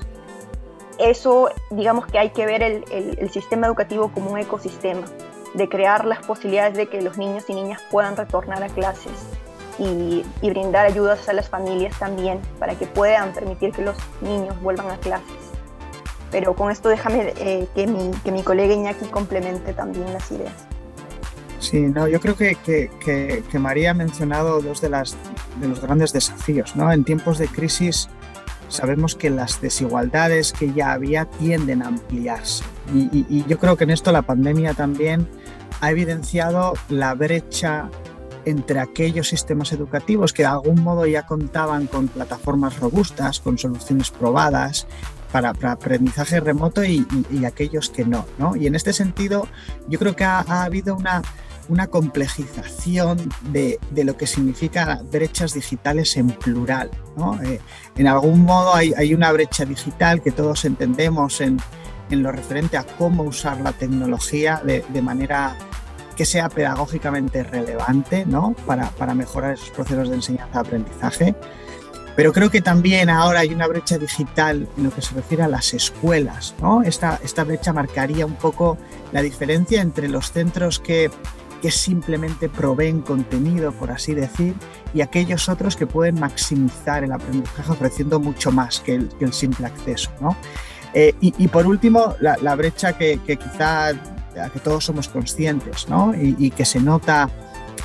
Eso, 0.98 1.50
digamos 1.70 2.06
que 2.06 2.18
hay 2.18 2.30
que 2.30 2.46
ver 2.46 2.62
el, 2.62 3.30
sistema 3.30 3.66
educativo 3.66 4.10
como 4.12 4.30
un 4.30 4.38
ecosistema, 4.38 5.06
de 5.54 5.68
crear 5.68 6.04
las 6.04 6.24
posibilidades 6.24 6.76
de 6.76 6.86
que 6.88 7.00
los 7.02 7.18
niños 7.18 7.44
y 7.48 7.54
niñas 7.54 7.82
puedan 7.90 8.16
retornar 8.16 8.62
a 8.62 8.68
clases 8.68 9.12
y, 9.78 10.24
y 10.42 10.50
brindar 10.50 10.86
ayudas 10.86 11.28
a 11.28 11.32
las 11.32 11.48
familias 11.48 11.98
también 11.98 12.40
para 12.58 12.74
que 12.74 12.86
puedan 12.86 13.32
permitir 13.32 13.72
que 13.72 13.82
los 13.82 13.96
niños 14.20 14.60
vuelvan 14.62 14.90
a 14.90 14.96
clases. 14.98 15.46
Pero 16.30 16.54
con 16.54 16.70
esto 16.70 16.88
déjame 16.88 17.32
eh, 17.38 17.68
que, 17.74 17.86
mi, 17.86 18.10
que 18.24 18.32
mi 18.32 18.42
colega 18.42 18.74
Iñaki 18.74 19.06
complemente 19.06 19.72
también 19.72 20.12
las 20.12 20.30
ideas. 20.30 20.66
Sí, 21.70 21.80
no, 21.80 22.06
yo 22.06 22.20
creo 22.20 22.36
que, 22.36 22.54
que, 22.64 23.42
que, 23.50 23.58
María 23.58 23.90
ha 23.90 23.94
mencionado 23.94 24.60
dos 24.60 24.80
de, 24.80 24.88
las, 24.88 25.16
de 25.60 25.66
los 25.66 25.80
grandes 25.80 26.12
desafíos. 26.12 26.76
¿no? 26.76 26.92
En 26.92 27.02
tiempos 27.02 27.38
de 27.38 27.48
crisis 27.48 28.08
sabemos 28.68 29.16
que 29.16 29.30
las 29.30 29.60
desigualdades 29.60 30.52
que 30.52 30.72
ya 30.72 30.92
había 30.92 31.24
tienden 31.24 31.82
a 31.82 31.88
ampliarse. 31.88 32.62
Y, 32.94 33.44
yo 33.48 33.58
creo 33.58 33.76
que 33.76 33.82
en 33.82 33.90
esto 33.90 34.12
la 34.12 34.22
pandemia 34.22 34.74
también 34.74 35.28
ha 35.80 35.90
evidenciado 35.90 36.74
la 36.88 37.14
brecha 37.14 37.90
entre 38.44 38.78
aquellos 38.78 39.26
sistemas 39.26 39.72
educativos 39.72 40.32
que 40.32 40.42
de 40.42 40.48
algún 40.48 40.80
modo 40.80 41.04
ya 41.04 41.26
contaban 41.26 41.88
con 41.88 42.06
plataformas 42.06 42.78
robustas, 42.78 43.40
con 43.40 43.58
soluciones 43.58 44.12
probadas 44.12 44.86
para, 45.32 45.50
aprendizaje 45.50 46.38
remoto 46.38 46.84
y, 46.84 47.04
aquellos 47.44 47.90
que 47.90 48.04
no, 48.04 48.24
no, 48.38 48.54
Y 48.54 48.68
en 48.68 48.76
este 48.76 48.92
sentido, 48.92 49.48
yo 49.88 49.98
creo 49.98 50.14
que 50.14 50.22
ha, 50.22 50.62
habido 50.62 50.94
una, 50.94 51.22
una 51.68 51.86
complejización 51.88 53.28
de, 53.50 53.78
de, 53.90 54.04
lo 54.04 54.16
que 54.16 54.26
significa 54.26 55.00
brechas 55.10 55.54
digitales 55.54 56.16
en 56.16 56.28
plural. 56.28 56.90
¿no? 57.16 57.40
Eh, 57.42 57.60
en 57.96 58.06
algún 58.06 58.44
modo 58.44 58.74
hay, 58.74 58.92
hay, 58.96 59.14
una 59.14 59.32
brecha 59.32 59.64
digital 59.64 60.22
que 60.22 60.30
todos 60.30 60.64
entendemos 60.64 61.40
en, 61.40 61.58
en, 62.10 62.22
lo 62.22 62.32
referente 62.32 62.76
a 62.76 62.84
cómo 62.84 63.24
usar 63.24 63.60
la 63.60 63.72
tecnología 63.72 64.60
de, 64.64 64.84
de 64.88 65.02
manera 65.02 65.56
que 66.16 66.24
sea 66.24 66.48
pedagógicamente 66.48 67.42
relevante 67.42 68.24
¿no? 68.26 68.54
para, 68.66 68.90
para 68.90 69.14
mejorar 69.14 69.54
esos 69.54 69.70
procesos 69.70 70.08
de 70.08 70.16
enseñanza-aprendizaje. 70.16 71.34
Pero 72.16 72.32
creo 72.32 72.50
que 72.50 72.62
también 72.62 73.10
ahora 73.10 73.40
hay 73.40 73.52
una 73.52 73.66
brecha 73.66 73.98
digital 73.98 74.66
en 74.78 74.84
lo 74.84 74.90
que 74.90 75.02
se 75.02 75.14
refiere 75.14 75.42
a 75.42 75.48
las 75.48 75.74
escuelas. 75.74 76.54
¿no? 76.62 76.82
Esta, 76.82 77.20
esta 77.22 77.44
brecha 77.44 77.74
marcaría 77.74 78.24
un 78.24 78.36
poco 78.36 78.78
la 79.12 79.20
diferencia 79.20 79.82
entre 79.82 80.08
los 80.08 80.32
centros 80.32 80.80
que, 80.80 81.10
que 81.60 81.70
simplemente 81.70 82.48
proveen 82.48 83.00
contenido, 83.00 83.72
por 83.72 83.90
así 83.90 84.14
decir, 84.14 84.54
y 84.94 85.00
aquellos 85.00 85.48
otros 85.48 85.76
que 85.76 85.86
pueden 85.86 86.18
maximizar 86.20 87.04
el 87.04 87.12
aprendizaje 87.12 87.72
ofreciendo 87.72 88.20
mucho 88.20 88.50
más 88.52 88.80
que 88.80 88.94
el, 88.94 89.32
simple 89.32 89.66
acceso. 89.66 90.10
¿no? 90.20 90.36
Eh, 90.94 91.14
y, 91.20 91.48
por 91.48 91.66
último, 91.66 92.14
la, 92.20 92.54
brecha 92.54 92.96
que, 92.96 93.18
quizá 93.26 93.92
que 94.52 94.60
todos 94.60 94.84
somos 94.84 95.08
conscientes 95.08 95.88
¿no? 95.88 96.14
y, 96.14 96.50
que 96.50 96.64
se 96.64 96.80
nota 96.80 97.28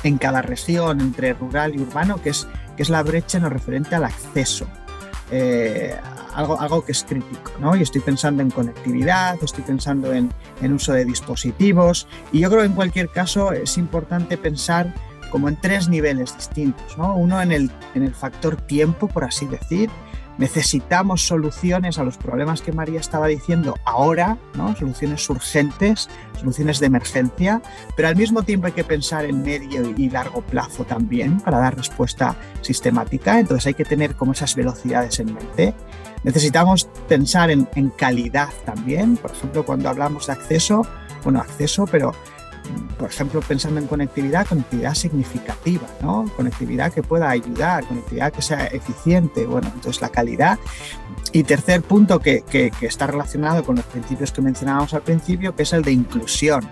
en 0.02 0.18
cada 0.18 0.42
región 0.42 1.00
entre 1.00 1.34
rural 1.34 1.74
y 1.74 1.80
urbano, 1.80 2.20
que 2.20 2.30
es, 2.30 2.46
que 2.76 2.82
es 2.82 2.90
la 2.90 3.02
brecha 3.02 3.38
en 3.38 3.48
referente 3.48 3.94
al 3.94 4.04
acceso. 4.04 4.66
Eh, 5.30 5.96
algo, 6.34 6.60
algo 6.60 6.84
que 6.84 6.92
es 6.92 7.04
crítico, 7.04 7.52
¿no? 7.60 7.76
Y 7.76 7.82
estoy 7.82 8.00
pensando 8.00 8.42
en 8.42 8.50
conectividad, 8.50 9.42
estoy 9.42 9.64
pensando 9.64 10.12
en, 10.12 10.32
en, 10.60 10.72
uso 10.72 10.92
de 10.92 11.04
dispositivos 11.04 12.06
y 12.32 12.40
yo 12.40 12.48
creo 12.48 12.60
que 12.62 12.66
en 12.66 12.74
cualquier 12.74 13.08
caso 13.08 13.52
es 13.52 13.78
importante 13.78 14.36
pensar 14.36 14.92
como 15.30 15.48
en 15.48 15.58
tres 15.60 15.88
niveles 15.88 16.36
distintos, 16.36 16.96
¿no? 16.98 17.16
Uno 17.16 17.40
en 17.40 17.52
el, 17.52 17.70
en 17.94 18.02
el 18.02 18.14
factor 18.14 18.56
tiempo, 18.56 19.08
por 19.08 19.24
así 19.24 19.46
decir, 19.46 19.90
necesitamos 20.38 21.26
soluciones 21.26 21.98
a 21.98 22.04
los 22.04 22.16
problemas 22.16 22.62
que 22.62 22.72
María 22.72 23.00
estaba 23.00 23.26
diciendo 23.26 23.74
ahora, 23.84 24.38
¿no? 24.54 24.74
soluciones 24.76 25.28
urgentes, 25.28 26.08
soluciones 26.38 26.80
de 26.80 26.86
emergencia, 26.86 27.62
pero 27.96 28.08
al 28.08 28.16
mismo 28.16 28.42
tiempo 28.42 28.66
hay 28.66 28.72
que 28.72 28.84
pensar 28.84 29.24
en 29.24 29.42
medio 29.42 29.92
y 29.96 30.10
largo 30.10 30.42
plazo 30.42 30.84
también 30.84 31.40
para 31.40 31.58
dar 31.58 31.76
respuesta 31.76 32.36
sistemática, 32.60 33.38
entonces 33.38 33.66
hay 33.66 33.74
que 33.74 33.84
tener 33.84 34.14
como 34.14 34.32
esas 34.32 34.54
velocidades 34.54 35.18
en 35.20 35.34
mente. 35.34 35.74
Necesitamos 36.24 36.88
pensar 37.08 37.50
en, 37.50 37.68
en 37.74 37.90
calidad 37.90 38.48
también, 38.64 39.16
por 39.16 39.32
ejemplo, 39.32 39.64
cuando 39.64 39.88
hablamos 39.88 40.28
de 40.28 40.32
acceso, 40.34 40.86
bueno, 41.24 41.40
acceso, 41.40 41.86
pero 41.86 42.12
por 42.98 43.10
ejemplo, 43.10 43.40
pensando 43.40 43.80
en 43.80 43.86
conectividad, 43.86 44.46
conectividad 44.46 44.94
significativa, 44.94 45.86
¿no? 46.00 46.30
Conectividad 46.36 46.92
que 46.92 47.02
pueda 47.02 47.30
ayudar, 47.30 47.84
conectividad 47.84 48.32
que 48.32 48.42
sea 48.42 48.66
eficiente, 48.66 49.46
bueno, 49.46 49.70
entonces 49.74 50.00
la 50.00 50.08
calidad. 50.08 50.58
Y 51.32 51.44
tercer 51.44 51.82
punto 51.82 52.20
que, 52.20 52.42
que, 52.42 52.70
que 52.70 52.86
está 52.86 53.06
relacionado 53.06 53.64
con 53.64 53.76
los 53.76 53.84
principios 53.86 54.32
que 54.32 54.42
mencionábamos 54.42 54.94
al 54.94 55.02
principio, 55.02 55.54
que 55.54 55.62
es 55.62 55.72
el 55.72 55.82
de 55.82 55.92
inclusión 55.92 56.68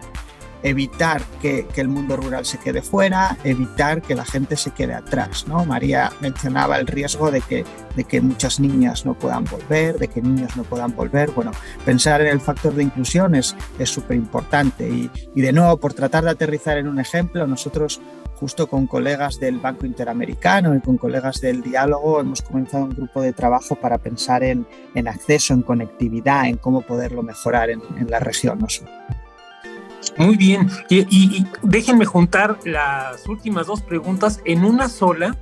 evitar 0.63 1.23
que, 1.41 1.67
el 1.77 1.89
mundo 1.89 2.17
rural 2.17 2.45
se 2.45 2.59
quede 2.59 2.83
fuera, 2.83 3.39
evitar 3.43 4.03
que 4.03 4.15
la 4.15 4.25
gente 4.25 4.57
se 4.57 4.71
quede 4.73 4.93
atrás. 4.93 5.47
¿no? 5.49 5.65
María 5.65 6.13
mencionaba 6.21 6.79
el 6.79 6.87
riesgo 6.87 7.31
de 7.31 7.41
que, 7.41 7.65
de 7.97 8.05
que 8.05 8.21
muchas 8.21 8.61
niñas 8.61 9.07
no 9.07 9.15
puedan 9.15 9.45
volver, 9.45 9.99
de 9.99 10.09
que 10.09 10.21
niños 10.21 10.57
no 10.57 10.65
puedan 10.65 10.95
volver. 10.95 11.31
Bueno, 11.31 11.53
pensar 11.87 12.21
en 12.21 12.27
el 12.27 12.41
factor 12.41 12.75
de 12.75 12.83
inclusión 12.83 13.35
es 13.35 13.55
súper 13.85 14.17
importante. 14.17 14.89
Y, 14.89 15.11
y 15.35 15.41
de 15.41 15.53
nuevo, 15.53 15.79
por 15.79 15.95
tratar 15.95 16.25
de 16.25 16.31
aterrizar 16.31 16.77
en 16.77 16.87
un 16.89 17.01
ejemplo, 17.01 17.47
nosotros 17.47 18.01
justo 18.41 18.69
con 18.69 18.87
colegas 18.87 19.39
del 19.39 19.59
Banco 19.59 19.85
Interamericano 19.85 20.75
y 20.75 20.81
con 20.81 20.97
colegas 20.97 21.43
del 21.43 21.63
diálogo 21.63 22.21
hemos 22.21 22.41
comenzado 22.41 22.85
un 22.85 22.95
grupo 22.97 23.21
de 23.21 23.35
trabajo 23.35 23.75
para 23.75 23.99
pensar 23.99 24.43
en, 24.43 24.67
en 24.95 25.09
acceso, 25.09 25.53
en 25.53 25.61
conectividad, 25.63 26.47
en 26.47 26.57
cómo 26.57 26.81
poderlo 26.81 27.23
mejorar 27.23 27.69
en, 27.69 27.83
en 27.99 28.11
la 28.11 28.19
región. 28.19 28.59
Muy 30.17 30.37
bien, 30.37 30.71
y, 30.89 31.47
déjenme 31.63 32.05
juntar 32.05 32.59
las 32.65 33.27
últimas 33.29 33.67
dos 33.67 33.83
preguntas 33.83 34.41
en 34.45 34.65
una 34.65 34.89
sola 34.89 35.37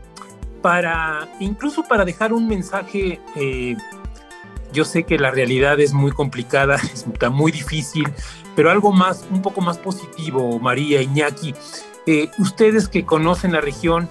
para, 0.62 1.28
incluso 1.40 1.84
para 1.84 2.04
dejar 2.04 2.32
un 2.32 2.48
mensaje, 2.48 3.20
eh, 3.36 3.76
yo 4.72 4.84
sé 4.84 5.04
que 5.04 5.18
la 5.18 5.30
realidad 5.30 5.80
es 5.80 5.92
muy 5.92 6.10
complicada, 6.10 6.76
es 6.92 7.06
muy 7.30 7.52
difícil, 7.52 8.08
pero 8.56 8.70
algo 8.70 8.92
más, 8.92 9.24
un 9.30 9.42
poco 9.42 9.60
más 9.60 9.78
positivo, 9.78 10.58
María, 10.58 11.00
Iñaki, 11.00 11.54
eh, 12.06 12.30
ustedes 12.38 12.88
que 12.88 13.04
conocen 13.04 13.52
la 13.52 13.60
región 13.60 14.08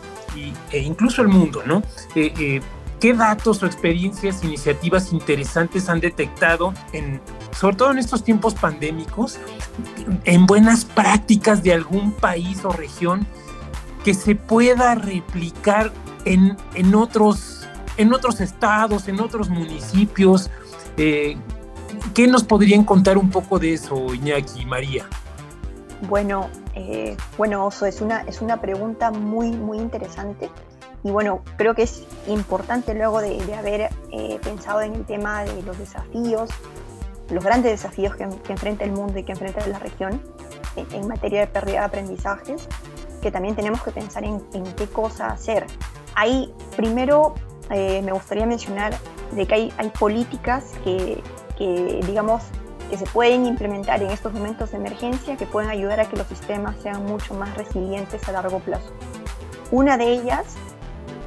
e 0.72 0.80
incluso 0.80 1.22
el 1.22 1.30
mundo, 1.30 1.64
¿no? 1.66 1.82
Eh, 2.16 2.62
¿Qué 3.00 3.14
datos 3.14 3.62
o 3.62 3.66
experiencias, 3.66 4.44
iniciativas 4.44 5.14
interesantes 5.14 5.88
han 5.90 6.00
detectado, 6.00 6.74
en, 6.94 7.22
sobre 7.60 7.76
todo 7.76 7.92
en 7.92 7.98
estos 7.98 8.24
tiempos 8.24 8.54
pandémicos, 8.54 9.38
en 10.26 10.46
buenas 10.46 10.86
prácticas 10.86 11.64
de 11.64 11.74
algún 11.74 12.12
país 12.12 12.64
o 12.64 12.70
región 12.70 13.26
que 14.04 14.14
se 14.14 14.36
pueda 14.36 14.96
replicar 14.96 15.92
en, 16.26 16.56
en, 16.76 16.96
otros, 16.96 17.68
en 17.98 18.14
otros 18.14 18.42
estados, 18.42 19.08
en 19.08 19.20
otros 19.20 19.50
municipios? 19.50 20.50
Eh, 20.98 21.38
¿Qué 22.14 22.28
nos 22.28 22.44
podrían 22.44 22.84
contar 22.84 23.18
un 23.18 23.30
poco 23.30 23.58
de 23.60 23.74
eso, 23.74 24.14
Iñaki 24.14 24.62
y 24.62 24.66
María? 24.66 25.06
Bueno, 26.08 26.50
eh, 26.76 27.18
bueno, 27.38 27.66
Oso, 27.66 27.88
es 27.88 28.02
una, 28.02 28.22
es 28.22 28.42
una 28.42 28.62
pregunta 28.62 29.10
muy, 29.10 29.50
muy 29.50 29.78
interesante 29.80 30.52
y 31.04 31.12
bueno, 31.12 31.42
creo 31.58 31.74
que 31.74 31.84
es 31.84 32.04
importante 32.28 32.94
luego 32.94 33.22
de, 33.22 33.42
haber 33.56 33.90
eh, 34.12 34.40
pensado 34.44 34.82
en 34.82 34.94
el 34.94 35.06
tema 35.06 35.44
de 35.44 35.62
los 35.64 35.78
desafíos, 35.78 36.50
los 37.30 37.44
grandes 37.44 37.72
desafíos 37.72 38.16
que, 38.16 38.24
enfrenta 38.24 38.84
el 38.84 38.92
mundo 38.92 39.18
y 39.20 39.24
que 39.24 39.34
enfrenta 39.34 39.66
la 39.68 39.80
región 39.80 40.22
en, 40.76 41.08
materia 41.08 41.42
de 41.42 41.48
pérdida 41.48 41.80
de 41.80 41.86
aprendizajes, 41.86 42.68
que 43.22 43.32
también 43.32 43.56
tenemos 43.56 43.82
que 43.82 43.92
pensar 43.92 44.24
en, 44.24 44.42
qué 44.76 44.88
cosa 44.88 45.28
hacer. 45.28 45.66
Ahí, 46.16 46.54
primero, 46.76 47.36
eh, 47.70 48.02
me 48.02 48.12
gustaría 48.12 48.46
mencionar 48.46 48.94
de 49.32 49.46
que 49.46 49.54
hay, 49.54 49.72
políticas 50.00 50.64
que, 50.84 51.22
que, 51.58 52.00
digamos, 52.06 52.44
que 52.90 52.98
se 52.98 53.06
pueden 53.06 53.46
implementar 53.46 54.02
en 54.02 54.12
estos 54.12 54.34
momentos 54.34 54.72
de 54.72 54.78
emergencia 54.78 55.36
que 55.36 55.46
pueden 55.46 55.70
ayudar 55.70 56.00
a 56.00 56.06
que 56.06 56.16
los 56.16 56.28
sistemas 56.28 56.76
sean 56.82 57.06
mucho 57.06 57.34
más 57.34 57.56
resilientes 57.56 58.28
a 58.30 58.32
largo 58.32 58.60
plazo. 58.60 58.92
Una 59.72 59.98
de 59.98 60.14
ellas 60.14 60.56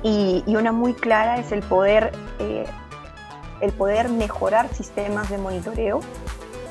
y, 0.02 0.42
una 0.46 0.72
muy 0.72 0.94
clara 0.94 1.38
es 1.38 1.52
el 1.52 1.62
poder, 1.62 2.12
eh, 2.38 2.66
el 3.60 3.72
poder 3.72 4.08
mejorar 4.08 4.72
sistemas 4.74 5.28
de 5.30 5.38
monitoreo 5.38 6.00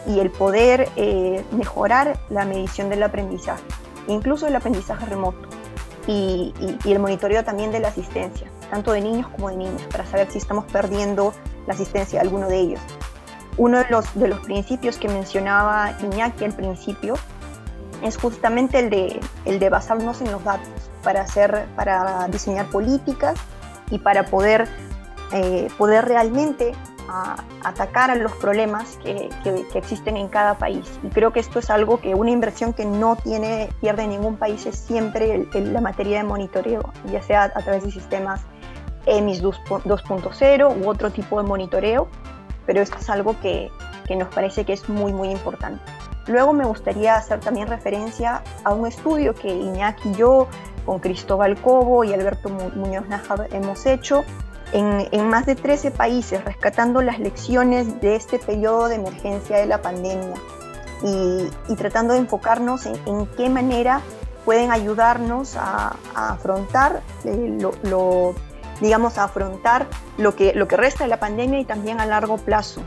y 0.08 0.20
el 0.20 0.32
poder 0.32 0.90
eh, 0.96 1.44
mejorar 1.52 2.20
la 2.30 2.46
medición 2.46 2.90
del 2.90 3.04
aprendizaje, 3.04 3.64
incluso 4.08 4.48
el 4.48 4.56
aprendizaje 4.56 5.06
remoto 5.06 5.48
y, 6.08 6.54
el 6.86 7.00
monitoreo 7.00 7.44
también 7.44 7.72
de 7.72 7.80
la 7.80 7.90
asistencia. 7.90 8.48
tanto 8.70 8.92
de 8.92 9.02
niños 9.02 9.28
como 9.30 9.50
de 9.50 9.58
niñas, 9.58 9.82
para 9.92 10.06
saber 10.06 10.32
si 10.32 10.38
estamos 10.38 10.66
perdiendo 10.66 11.34
la 11.66 11.74
asistencia 11.74 12.20
de 12.20 12.28
alguno 12.28 12.48
de 12.48 12.60
ellos. 12.60 12.82
Uno 13.58 13.80
de 13.80 13.86
los, 13.90 14.14
de 14.14 14.28
los 14.28 14.40
principios 14.42 14.98
que 14.98 15.08
mencionaba 15.08 15.96
Iñaki 16.04 16.46
al 16.46 16.54
principio 16.54 17.16
es 18.04 18.18
justamente 18.18 18.80
el 18.80 18.90
de, 18.90 19.20
el 19.46 19.60
de 19.60 19.70
basarnos 19.70 20.22
en 20.22 20.32
los 20.32 20.44
datos 20.44 20.70
para, 21.04 21.22
hacer, 21.22 21.66
para 21.76 22.28
diseñar 22.28 22.70
políticas 22.70 23.38
y 23.90 24.00
para 24.00 24.26
poder, 24.26 24.68
eh, 25.32 25.68
poder 25.78 26.06
realmente 26.06 26.74
atacar 27.64 28.12
a 28.12 28.16
los 28.16 28.32
problemas 28.34 28.98
que, 29.04 29.30
que, 29.44 29.66
existen 29.78 30.16
en 30.16 30.28
cada 30.28 30.58
país. 30.58 30.86
Y 31.04 31.10
creo 31.10 31.34
que 31.34 31.40
esto 31.40 31.60
es 31.60 31.70
algo 31.70 32.00
que 32.00 32.14
una 32.14 32.30
inversión 32.30 32.74
que 32.74 32.86
no 32.86 33.16
tiene, 33.16 33.70
pierde 33.82 34.08
ningún 34.08 34.38
país 34.38 34.66
es 34.68 34.78
siempre 34.78 35.48
la 35.54 35.82
materia 35.82 36.20
de 36.20 36.24
monitoreo, 36.24 36.94
ya 37.12 37.22
sea 37.24 37.46
a 37.46 37.62
través 37.62 37.84
de 37.84 37.92
sistemas 37.92 38.42
EMIS 39.08 39.42
2.0 39.42 40.84
u 40.84 40.88
otro 40.88 41.10
tipo 41.10 41.42
de 41.42 41.48
monitoreo, 41.48 42.08
pero 42.66 42.82
esto 42.82 42.98
es 43.00 43.10
algo 43.10 43.36
que, 43.42 43.72
que 44.06 44.16
nos 44.16 44.28
parece 44.30 44.64
que 44.64 44.74
es 44.74 44.88
muy, 44.88 45.12
muy 45.12 45.30
importante. 45.30 45.82
Luego 46.28 46.54
me 46.54 46.66
gustaría 46.66 47.16
hacer 47.16 47.40
también 47.40 47.68
referencia 47.68 48.44
a 48.64 48.74
un 48.74 48.86
estudio 48.86 49.34
que 49.34 49.48
Iñaki 49.48 50.10
y 50.10 50.14
yo, 50.14 50.48
con 50.86 51.00
Cristóbal 51.00 51.60
Cobo 51.60 52.04
y 52.04 52.14
Alberto 52.14 52.50
Muñoz 52.50 53.08
Nájar 53.08 53.48
hemos 53.52 53.86
hecho 53.86 54.24
en, 54.74 55.08
en, 55.12 55.30
más 55.30 55.46
de 55.46 55.56
13 55.56 55.92
países, 55.92 56.44
rescatando 56.44 57.02
las 57.02 57.20
lecciones 57.20 58.02
de 58.02 58.16
este 58.16 58.40
periodo 58.40 58.88
de 58.88 58.96
emergencia 58.96 59.58
de 59.58 59.66
la 59.66 59.82
pandemia 59.82 60.36
y, 61.04 61.48
y 61.68 61.76
tratando 61.76 62.14
de 62.14 62.20
enfocarnos 62.20 62.86
en, 62.86 62.96
en, 63.06 63.26
qué 63.38 63.50
manera 63.50 64.02
pueden 64.46 64.72
ayudarnos 64.72 65.56
a, 65.56 65.96
a 66.16 66.34
afrontar 66.34 67.02
eh, 67.24 67.56
lo, 67.60 67.72
lo, 67.84 68.36
digamos, 68.82 69.18
a 69.18 69.26
afrontar 69.26 69.88
lo 70.18 70.36
que, 70.36 70.54
lo 70.54 70.68
que 70.68 70.78
resta 70.78 71.04
de 71.04 71.10
la 71.10 71.20
pandemia 71.20 71.60
y 71.60 71.66
también 71.66 72.00
a 72.00 72.06
largo 72.06 72.38
plazo. 72.38 72.82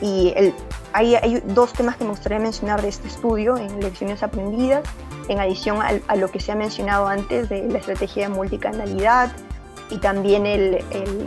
Y 0.00 0.32
el, 0.36 0.54
hay, 0.92 1.14
hay, 1.14 1.42
dos 1.46 1.72
temas 1.72 1.96
que 1.96 2.04
me 2.04 2.10
gustaría 2.10 2.38
mencionar 2.38 2.82
de 2.82 2.88
este 2.88 3.08
estudio 3.08 3.56
en 3.56 3.80
lecciones 3.80 4.22
aprendidas, 4.22 4.82
en 5.28 5.38
adición 5.40 5.80
a, 5.80 5.92
a 6.08 6.16
lo 6.16 6.30
que 6.30 6.40
se 6.40 6.52
ha 6.52 6.56
mencionado 6.56 7.06
antes 7.06 7.48
de 7.48 7.66
la 7.68 7.78
estrategia 7.78 8.28
de 8.28 8.34
multicanalidad 8.34 9.32
y 9.90 9.98
también 9.98 10.46
el, 10.46 10.84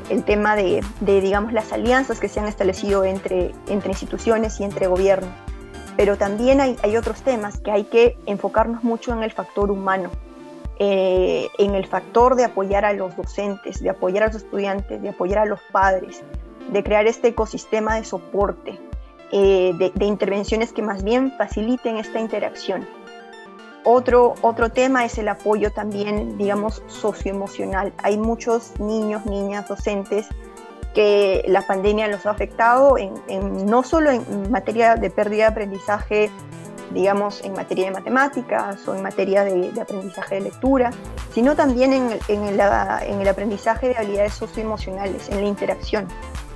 el, 0.09 0.23
tema 0.23 0.55
de, 0.55 0.83
de, 1.01 1.21
digamos, 1.21 1.53
las 1.53 1.71
alianzas 1.71 2.19
que 2.19 2.27
se 2.27 2.39
han 2.39 2.47
establecido 2.47 3.05
entre, 3.05 3.53
entre 3.67 3.91
instituciones 3.91 4.59
y 4.59 4.63
entre 4.63 4.87
gobiernos. 4.87 5.29
Pero 5.95 6.17
también 6.17 6.61
hay, 6.61 6.75
hay 6.83 6.97
otros 6.97 7.21
temas 7.21 7.59
que 7.59 7.71
hay 7.71 7.85
que 7.85 8.17
enfocarnos 8.25 8.83
mucho 8.83 9.13
en 9.13 9.23
el 9.23 9.31
factor 9.31 9.71
humano, 9.71 10.09
eh, 10.79 11.47
en 11.57 11.73
el 11.73 11.87
factor 11.87 12.35
de 12.35 12.45
apoyar 12.45 12.85
a 12.85 12.93
los 12.93 13.15
docentes, 13.15 13.81
de 13.81 13.89
apoyar 13.89 14.23
a 14.23 14.27
los 14.27 14.35
estudiantes, 14.35 15.01
de 15.01 15.09
apoyar 15.09 15.39
a 15.39 15.45
los 15.45 15.59
padres, 15.71 16.21
de 16.71 16.83
crear 16.83 17.07
este 17.07 17.29
ecosistema 17.29 17.95
de 17.95 18.03
soporte, 18.03 18.79
eh, 19.31 19.73
de, 19.75 20.05
intervenciones 20.05 20.73
que 20.73 20.83
más 20.83 21.03
bien 21.03 21.31
faciliten 21.35 21.97
esta 21.97 22.19
interacción. 22.19 22.87
Otro, 23.89 24.35
otro 24.41 24.69
tema 24.69 25.05
es 25.05 25.17
el 25.17 25.29
apoyo 25.29 25.71
también, 25.71 26.37
digamos, 26.37 26.83
socioemocional. 26.87 27.93
Hay 28.03 28.17
muchos 28.17 28.77
niños, 28.81 29.25
niñas, 29.25 29.65
docentes 29.69 30.27
que 30.93 31.45
la 31.47 31.65
pandemia 31.65 32.09
los 32.09 32.25
ha 32.25 32.31
afectado 32.31 32.97
en, 32.97 33.13
no 33.65 33.83
solo 33.83 34.11
en 34.11 34.51
materia 34.51 34.95
de 34.97 35.09
pérdida 35.09 35.43
de 35.43 35.51
aprendizaje 35.51 36.31
digamos, 36.91 37.41
en 37.45 37.53
materia 37.53 37.85
de 37.85 37.91
matemáticas 37.91 38.85
o 38.89 38.93
en 38.93 39.03
materia 39.03 39.45
de, 39.45 39.71
aprendizaje 39.79 40.35
de 40.35 40.41
lectura, 40.41 40.91
sino 41.33 41.55
también 41.55 41.93
en, 41.93 42.19
en, 42.27 42.43
en, 42.43 43.21
el 43.21 43.27
aprendizaje 43.29 43.87
de 43.87 43.95
habilidades 43.95 44.33
socioemocionales, 44.33 45.29
en 45.29 45.41
la 45.41 45.47
interacción, 45.47 46.07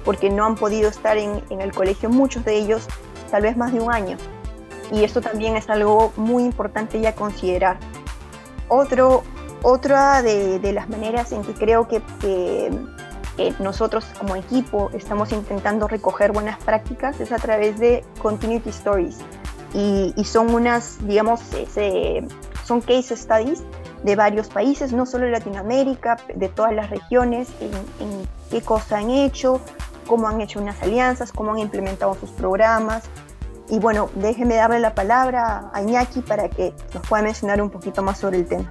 porque 0.04 0.30
no 0.30 0.46
han 0.46 0.56
podido 0.56 0.90
estar 0.90 1.18
en, 1.18 1.42
el 1.50 1.72
colegio 1.72 2.10
muchos 2.10 2.44
de 2.44 2.58
ellos 2.58 2.88
tal 3.30 3.44
vez 3.44 3.56
más 3.56 3.72
de 3.72 3.80
un 3.80 3.89
año. 3.89 4.17
Y 4.91 5.04
esto 5.04 5.21
también 5.21 5.56
es 5.56 5.69
algo 5.69 6.12
muy 6.17 6.43
importante 6.43 6.99
ya 6.99 7.15
considerar. 7.15 7.77
Otro, 8.67 9.23
otra 9.63 10.21
de, 10.21 10.60
de 10.60 10.73
las 10.73 10.89
maneras 10.89 11.32
en 11.32 11.43
que 11.43 11.54
creo 11.54 11.88
que, 11.88 12.01
que 12.19 12.71
nosotros 13.60 14.06
como 14.19 14.36
equipo 14.36 14.89
estamos 14.93 15.32
intentando 15.32 15.88
recoger 15.88 16.32
buenas 16.32 16.62
prácticas 16.63 17.19
es 17.19 17.32
a 17.32 17.38
través 17.38 17.80
de 17.80 18.04
Continuity 18.21 18.69
Stories 18.69 19.17
y, 19.73 20.23
son 20.25 20.54
unas, 20.54 20.97
digamos, 21.08 21.41
ese, 21.54 22.23
son 22.65 22.82
case 22.82 23.15
studies 23.15 23.63
de 24.04 24.15
varios 24.15 24.49
países, 24.49 24.91
no 24.91 25.06
solo 25.06 25.25
de 25.25 25.32
Latinoamérica, 25.32 26.17
de 26.36 26.49
todas 26.49 26.73
las 26.73 26.89
regiones, 26.89 27.49
en, 27.62 27.71
en 28.06 28.27
qué 28.49 28.62
cosa 28.62 28.97
han 28.97 29.10
hecho, 29.10 29.62
cómo 30.08 30.27
han 30.27 30.41
hecho 30.41 30.60
unas 30.60 30.82
alianzas, 30.82 31.32
cómo 31.32 31.54
han 31.54 31.60
implementado 31.60 32.15
sus 32.15 32.32
programas. 32.32 33.04
Y 33.71 33.79
bueno, 33.79 34.10
déjeme 34.15 34.55
darle 34.55 34.81
la 34.81 34.93
palabra 34.93 35.71
a 35.73 35.81
Iñaki 35.81 36.19
para 36.19 36.49
que 36.49 36.73
nos 36.93 37.07
pueda 37.07 37.23
mencionar 37.23 37.62
un 37.62 37.69
poquito 37.69 38.03
más 38.03 38.19
sobre 38.19 38.39
el 38.39 38.45
tema. 38.45 38.69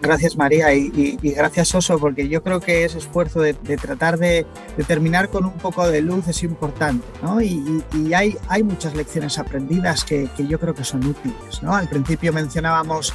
Gracias 0.00 0.36
María 0.36 0.72
y, 0.74 1.16
gracias 1.22 1.74
Oso, 1.74 1.98
porque 1.98 2.28
yo 2.28 2.42
creo 2.42 2.58
que 2.58 2.84
ese 2.84 2.98
esfuerzo 2.98 3.40
de, 3.40 3.54
tratar 3.54 4.18
de, 4.18 4.46
terminar 4.86 5.28
con 5.28 5.44
un 5.44 5.52
poco 5.52 5.86
de 5.86 6.00
luz 6.00 6.26
es 6.28 6.42
importante, 6.42 7.06
¿no? 7.22 7.40
Y, 7.40 7.82
y 7.92 8.14
hay, 8.14 8.36
hay, 8.48 8.62
muchas 8.62 8.94
lecciones 8.94 9.38
aprendidas 9.38 10.04
que, 10.04 10.28
que, 10.36 10.46
yo 10.46 10.58
creo 10.58 10.74
que 10.74 10.84
son 10.84 11.06
útiles, 11.06 11.62
¿no? 11.62 11.74
Al 11.74 11.88
principio 11.88 12.32
mencionábamos 12.32 13.14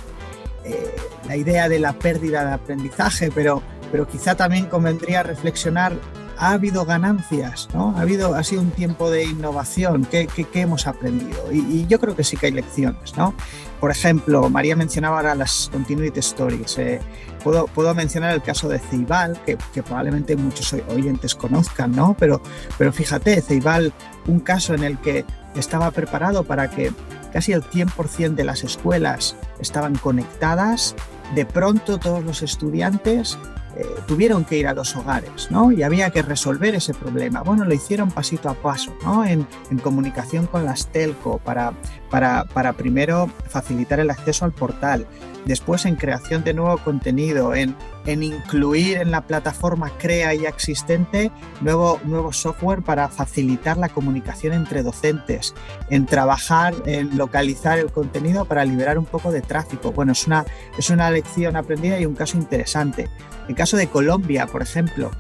eh, 0.64 0.96
la 1.28 1.36
idea 1.36 1.70
de 1.70 1.80
la 1.80 1.94
pérdida 1.94 2.46
de 2.46 2.54
aprendizaje, 2.54 3.32
pero, 3.34 3.62
pero 3.92 4.08
quizá 4.08 4.36
también 4.36 4.66
convendría 4.66 5.24
reflexionar 5.24 5.94
ha 6.40 6.52
habido 6.54 6.86
ganancias, 6.86 7.68
¿no? 7.74 7.94
Ha, 7.98 8.02
habido, 8.02 8.34
ha 8.34 8.44
sido 8.44 8.62
un 8.62 8.72
tiempo 8.72 9.12
de 9.12 9.26
innovación, 9.26 10.06
¿qué, 10.06 10.28
qué, 10.28 10.46
qué 10.46 10.62
hemos 10.62 10.88
aprendido? 10.88 11.52
Y, 11.52 11.60
y, 11.60 11.88
yo 11.88 12.00
creo 12.00 12.16
que 12.16 12.24
sí 12.24 12.38
que 12.38 12.46
hay 12.46 12.54
lecciones, 12.54 13.18
¿no? 13.18 13.34
Por 13.82 13.92
ejemplo, 13.92 14.50
María 14.50 14.78
mencionaba 14.78 15.18
ahora 15.18 15.36
las 15.36 15.70
Continuity 15.72 16.20
Stories. 16.20 16.78
Eh, 16.78 17.02
puedo, 17.44 17.68
puedo, 17.68 17.94
mencionar 17.94 18.34
el 18.34 18.42
caso 18.42 18.70
de 18.70 18.80
Ceibal, 18.80 19.38
que, 19.46 19.58
que, 19.74 19.84
probablemente 19.84 20.38
muchos 20.38 20.74
oyentes 20.90 21.36
conozcan, 21.36 21.92
¿no? 21.92 22.16
Pero, 22.18 22.42
pero 22.78 22.94
fíjate, 22.94 23.42
Ceibal, 23.42 23.94
un 24.26 24.40
caso 24.40 24.74
en 24.74 24.84
el 24.84 24.98
que 24.98 25.26
estaba 25.56 25.92
preparado 25.92 26.46
para 26.46 26.70
que 26.70 26.94
casi 27.34 27.52
el 27.52 27.64
100% 27.64 28.36
de 28.36 28.44
las 28.46 28.64
escuelas 28.64 29.36
estaban 29.60 29.96
conectadas, 29.96 30.96
de 31.36 31.46
pronto 31.46 31.98
todos 31.98 32.24
los 32.24 32.42
estudiantes 32.42 33.38
eh, 33.76 33.86
tuvieron 34.08 34.46
que 34.46 34.58
ir 34.58 34.68
a 34.68 34.74
los 34.74 34.96
hogares, 34.96 35.50
¿no? 35.52 35.72
Y 35.72 35.84
había 35.84 36.10
que 36.10 36.22
resolver 36.22 36.76
ese 36.76 36.94
problema. 36.94 37.42
Bueno, 37.42 37.66
lo 37.66 37.74
hicieron 37.74 38.12
pasito 38.12 38.50
a 38.50 38.54
paso, 38.54 38.94
¿no? 39.04 39.26
En, 39.26 39.48
comunicación 39.84 40.48
con 40.48 40.66
las 40.66 40.88
telco 40.88 41.38
para, 41.38 41.74
para, 42.10 42.46
para, 42.46 42.74
primero 42.74 43.30
facilitar 43.48 44.00
el 44.00 44.10
acceso 44.10 44.46
al 44.46 44.52
portal, 44.52 45.08
después 45.46 45.86
en 45.86 45.96
creación 45.96 46.44
de 46.44 46.54
nuevo 46.54 46.78
contenido, 46.78 47.54
en, 47.54 47.76
en 48.06 48.24
incluir 48.24 48.98
en 48.98 49.12
la 49.12 49.22
plataforma 49.22 49.92
Crea 49.98 50.34
ya 50.34 50.50
existente 50.50 51.32
nuevo, 51.62 52.00
nuevo 52.04 52.34
software 52.34 52.82
para 52.82 53.10
facilitar 53.10 53.78
la 53.78 53.90
comunicación 53.90 54.54
entre 54.54 54.84
docentes, 54.84 55.54
en 55.90 56.06
trabajar, 56.06 56.74
en 56.86 57.18
localizar 57.18 57.80
el 57.80 57.92
contenido 57.92 58.46
para 58.46 58.66
liberar 58.66 58.98
un 58.98 59.06
poco 59.06 59.32
de 59.32 59.42
tráfico. 59.42 59.92
Bueno, 59.92 60.12
es 60.12 60.28
una, 60.28 60.46
es 60.78 60.90
una 60.90 61.10
lección 61.12 61.56
aprendida 61.56 62.00
y 62.00 62.06
un 62.06 62.16
caso 62.16 62.38
interesante. 62.38 63.10
El 63.48 63.56
caso 63.56 63.78
de 63.78 63.88
Colombia, 63.88 64.46
por 64.46 64.62
ejemplo, 64.62 65.12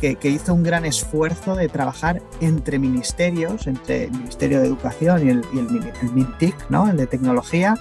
que, 0.00 0.16
que, 0.16 0.28
hizo 0.28 0.52
un 0.54 0.62
gran 0.62 0.84
esfuerzo 0.84 1.54
de 1.54 1.68
trabajar 1.68 2.22
entre 2.40 2.78
ministerios, 2.78 3.66
entre 3.66 4.04
el 4.04 4.12
Ministerio 4.12 4.60
de 4.60 4.66
Educación 4.66 5.26
y 5.26 5.30
el, 5.30 5.44
y 5.52 5.58
el, 5.58 5.92
el 6.02 6.12
MINTIC, 6.12 6.70
¿no? 6.70 6.88
el 6.88 6.96
de 6.96 7.06
Tecnología, 7.06 7.76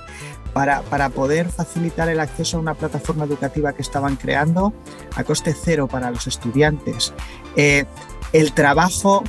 para, 0.53 1.09
poder 1.09 1.49
facilitar 1.49 2.09
el 2.09 2.19
acceso 2.19 2.57
a 2.57 2.59
una 2.59 2.75
plataforma 2.75 3.25
educativa 3.25 3.73
que 3.73 3.81
estaban 3.81 4.15
creando 4.15 4.73
a 5.15 5.23
coste 5.23 5.53
cero 5.53 5.87
para 5.87 6.11
los 6.11 6.27
estudiantes. 6.27 7.13
Eh, 7.55 7.85
el 8.33 8.53
trabajo 8.53 9.23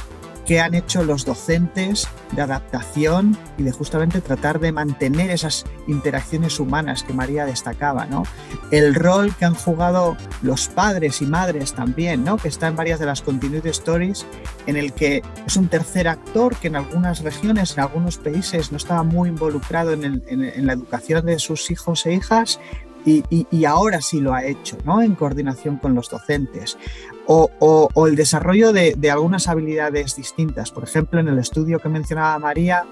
que 0.44 0.61
han 0.61 0.74
hecho 0.74 1.04
los 1.04 1.24
docentes 1.24 2.07
de 2.33 2.42
adaptación 2.42 3.37
y 3.57 3.62
de 3.62 3.72
justamente 3.72 4.20
tratar 4.20 4.61
de 4.61 4.72
mantener 4.72 5.30
esas 5.30 5.64
interacciones 5.87 6.61
humanas 6.61 7.02
que 7.02 7.12
María 7.12 7.46
destacaba, 7.46 8.07
¿no? 8.07 8.24
El 8.70 8.94
rol 8.94 9.35
que 9.35 9.44
han 9.44 9.54
jugado 9.54 10.16
los 10.42 10.68
padres 10.68 11.22
y 11.22 11.26
madres 11.26 11.74
también, 11.74 12.24
¿no? 12.24 12.37
Que 12.37 12.48
está 12.48 12.68
en 12.68 12.76
varias 12.76 12.98
de 13.00 13.07
las 13.07 13.22
continuity 13.22 13.70
stories, 13.70 14.26
en 14.66 14.76
el 14.76 14.92
que 14.92 15.22
es 15.46 15.57
un 15.57 15.68
tercer 15.68 16.09
actor 16.09 16.57
que 16.57 16.68
en 16.68 16.76
algunas 16.76 17.22
regiones, 17.22 17.72
en 17.76 17.80
algunos 17.80 18.18
países, 18.18 18.70
no 18.70 18.76
estaba 18.76 19.02
muy 19.02 19.28
involucrado 19.28 19.92
en, 19.92 20.66
la 20.66 20.72
educación 20.72 21.26
de 21.26 21.38
sus 21.38 21.70
hijos 21.70 22.04
e 22.07 22.14
hijas, 22.14 22.61
y, 23.07 23.22
y, 23.28 23.64
ahora 23.66 24.00
sí 24.00 24.18
lo 24.18 24.33
ha 24.33 24.46
hecho, 24.46 24.78
¿no? 24.87 25.02
En 25.02 25.14
coordinación 25.14 25.76
con 25.76 25.94
los 25.94 26.09
docentes. 26.09 26.78
O, 27.26 28.06
el 28.06 28.16
desarrollo 28.16 28.72
de, 28.72 28.94
de, 28.96 29.10
algunas 29.10 29.48
habilidades 29.48 30.16
distintas. 30.16 30.70
Por 30.70 30.84
ejemplo, 30.84 31.20
en 31.20 31.28
el 31.28 31.38
estudio 31.38 31.78
que 31.78 31.88
mencionaba 31.88 32.38
María, 32.38 32.84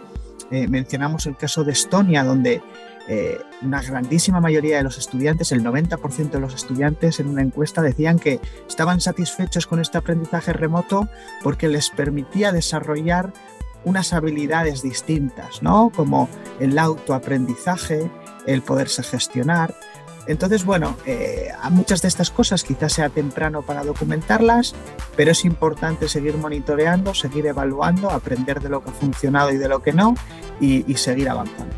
eh, 0.50 0.68
mencionamos 0.68 1.26
el 1.26 1.36
caso 1.36 1.64
de 1.64 1.72
Estonia, 1.72 2.24
donde 2.24 2.62
eh, 3.08 3.38
una 3.62 3.82
grandísima 3.82 4.40
mayoría 4.40 4.76
de 4.76 4.84
los 4.84 4.98
estudiantes, 4.98 5.50
el 5.50 5.64
90% 5.64 6.30
de 6.30 6.40
los 6.40 6.54
estudiantes 6.54 7.18
en 7.20 7.28
una 7.28 7.42
encuesta 7.42 7.82
decían 7.82 8.18
que 8.18 8.40
estaban 8.68 9.00
satisfechos 9.00 9.66
con 9.66 9.80
este 9.80 9.98
aprendizaje 9.98 10.52
remoto 10.52 11.08
porque 11.42 11.68
les 11.68 11.90
permitía 11.90 12.52
desarrollar 12.52 13.32
unas 13.84 14.12
habilidades 14.12 14.82
distintas, 14.82 15.62
¿no? 15.62 15.90
Como 15.94 16.28
el 16.60 16.78
autoaprendizaje, 16.78 18.08
el 18.46 18.62
poderse 18.62 19.02
gestionar. 19.02 19.74
Entonces, 20.26 20.64
bueno, 20.64 20.96
eh, 21.04 21.48
a 21.60 21.70
muchas 21.70 22.02
de 22.02 22.08
estas 22.08 22.30
cosas 22.30 22.62
quizás 22.62 22.92
sea 22.92 23.08
temprano 23.08 23.62
para 23.62 23.84
documentarlas, 23.84 24.74
pero 25.16 25.32
es 25.32 25.44
importante 25.44 26.08
seguir 26.08 26.36
monitoreando, 26.36 27.12
seguir 27.14 27.46
evaluando, 27.46 28.10
aprender 28.10 28.60
de 28.60 28.68
lo 28.68 28.84
que 28.84 28.90
ha 28.90 28.94
funcionado 28.94 29.50
y 29.50 29.56
de 29.56 29.68
lo 29.68 29.82
que 29.82 29.92
no 29.92 30.14
y, 30.60 30.82
seguir 30.94 31.28
avanzando. 31.28 31.74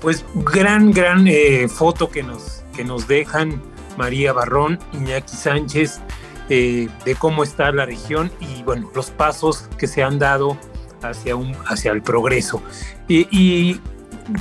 Pues 0.00 0.24
gran, 0.34 0.92
gran 0.92 1.26
eh, 1.26 1.66
foto 1.68 2.10
que 2.10 2.22
nos, 2.22 2.62
que 2.76 2.84
nos 2.84 3.08
dejan 3.08 3.62
María 3.96 4.34
Barrón, 4.34 4.78
Iñaki 4.92 5.34
Sánchez, 5.34 6.00
eh, 6.50 6.88
de 7.06 7.14
cómo 7.14 7.42
está 7.42 7.72
la 7.72 7.86
región 7.86 8.30
y 8.40 8.62
bueno, 8.64 8.90
los 8.94 9.10
pasos 9.10 9.70
que 9.78 9.86
se 9.86 10.02
han 10.02 10.18
dado 10.18 10.58
hacia, 11.00 11.36
un, 11.36 11.56
hacia 11.66 11.92
el 11.92 12.02
progreso. 12.02 12.62
y 13.08 13.80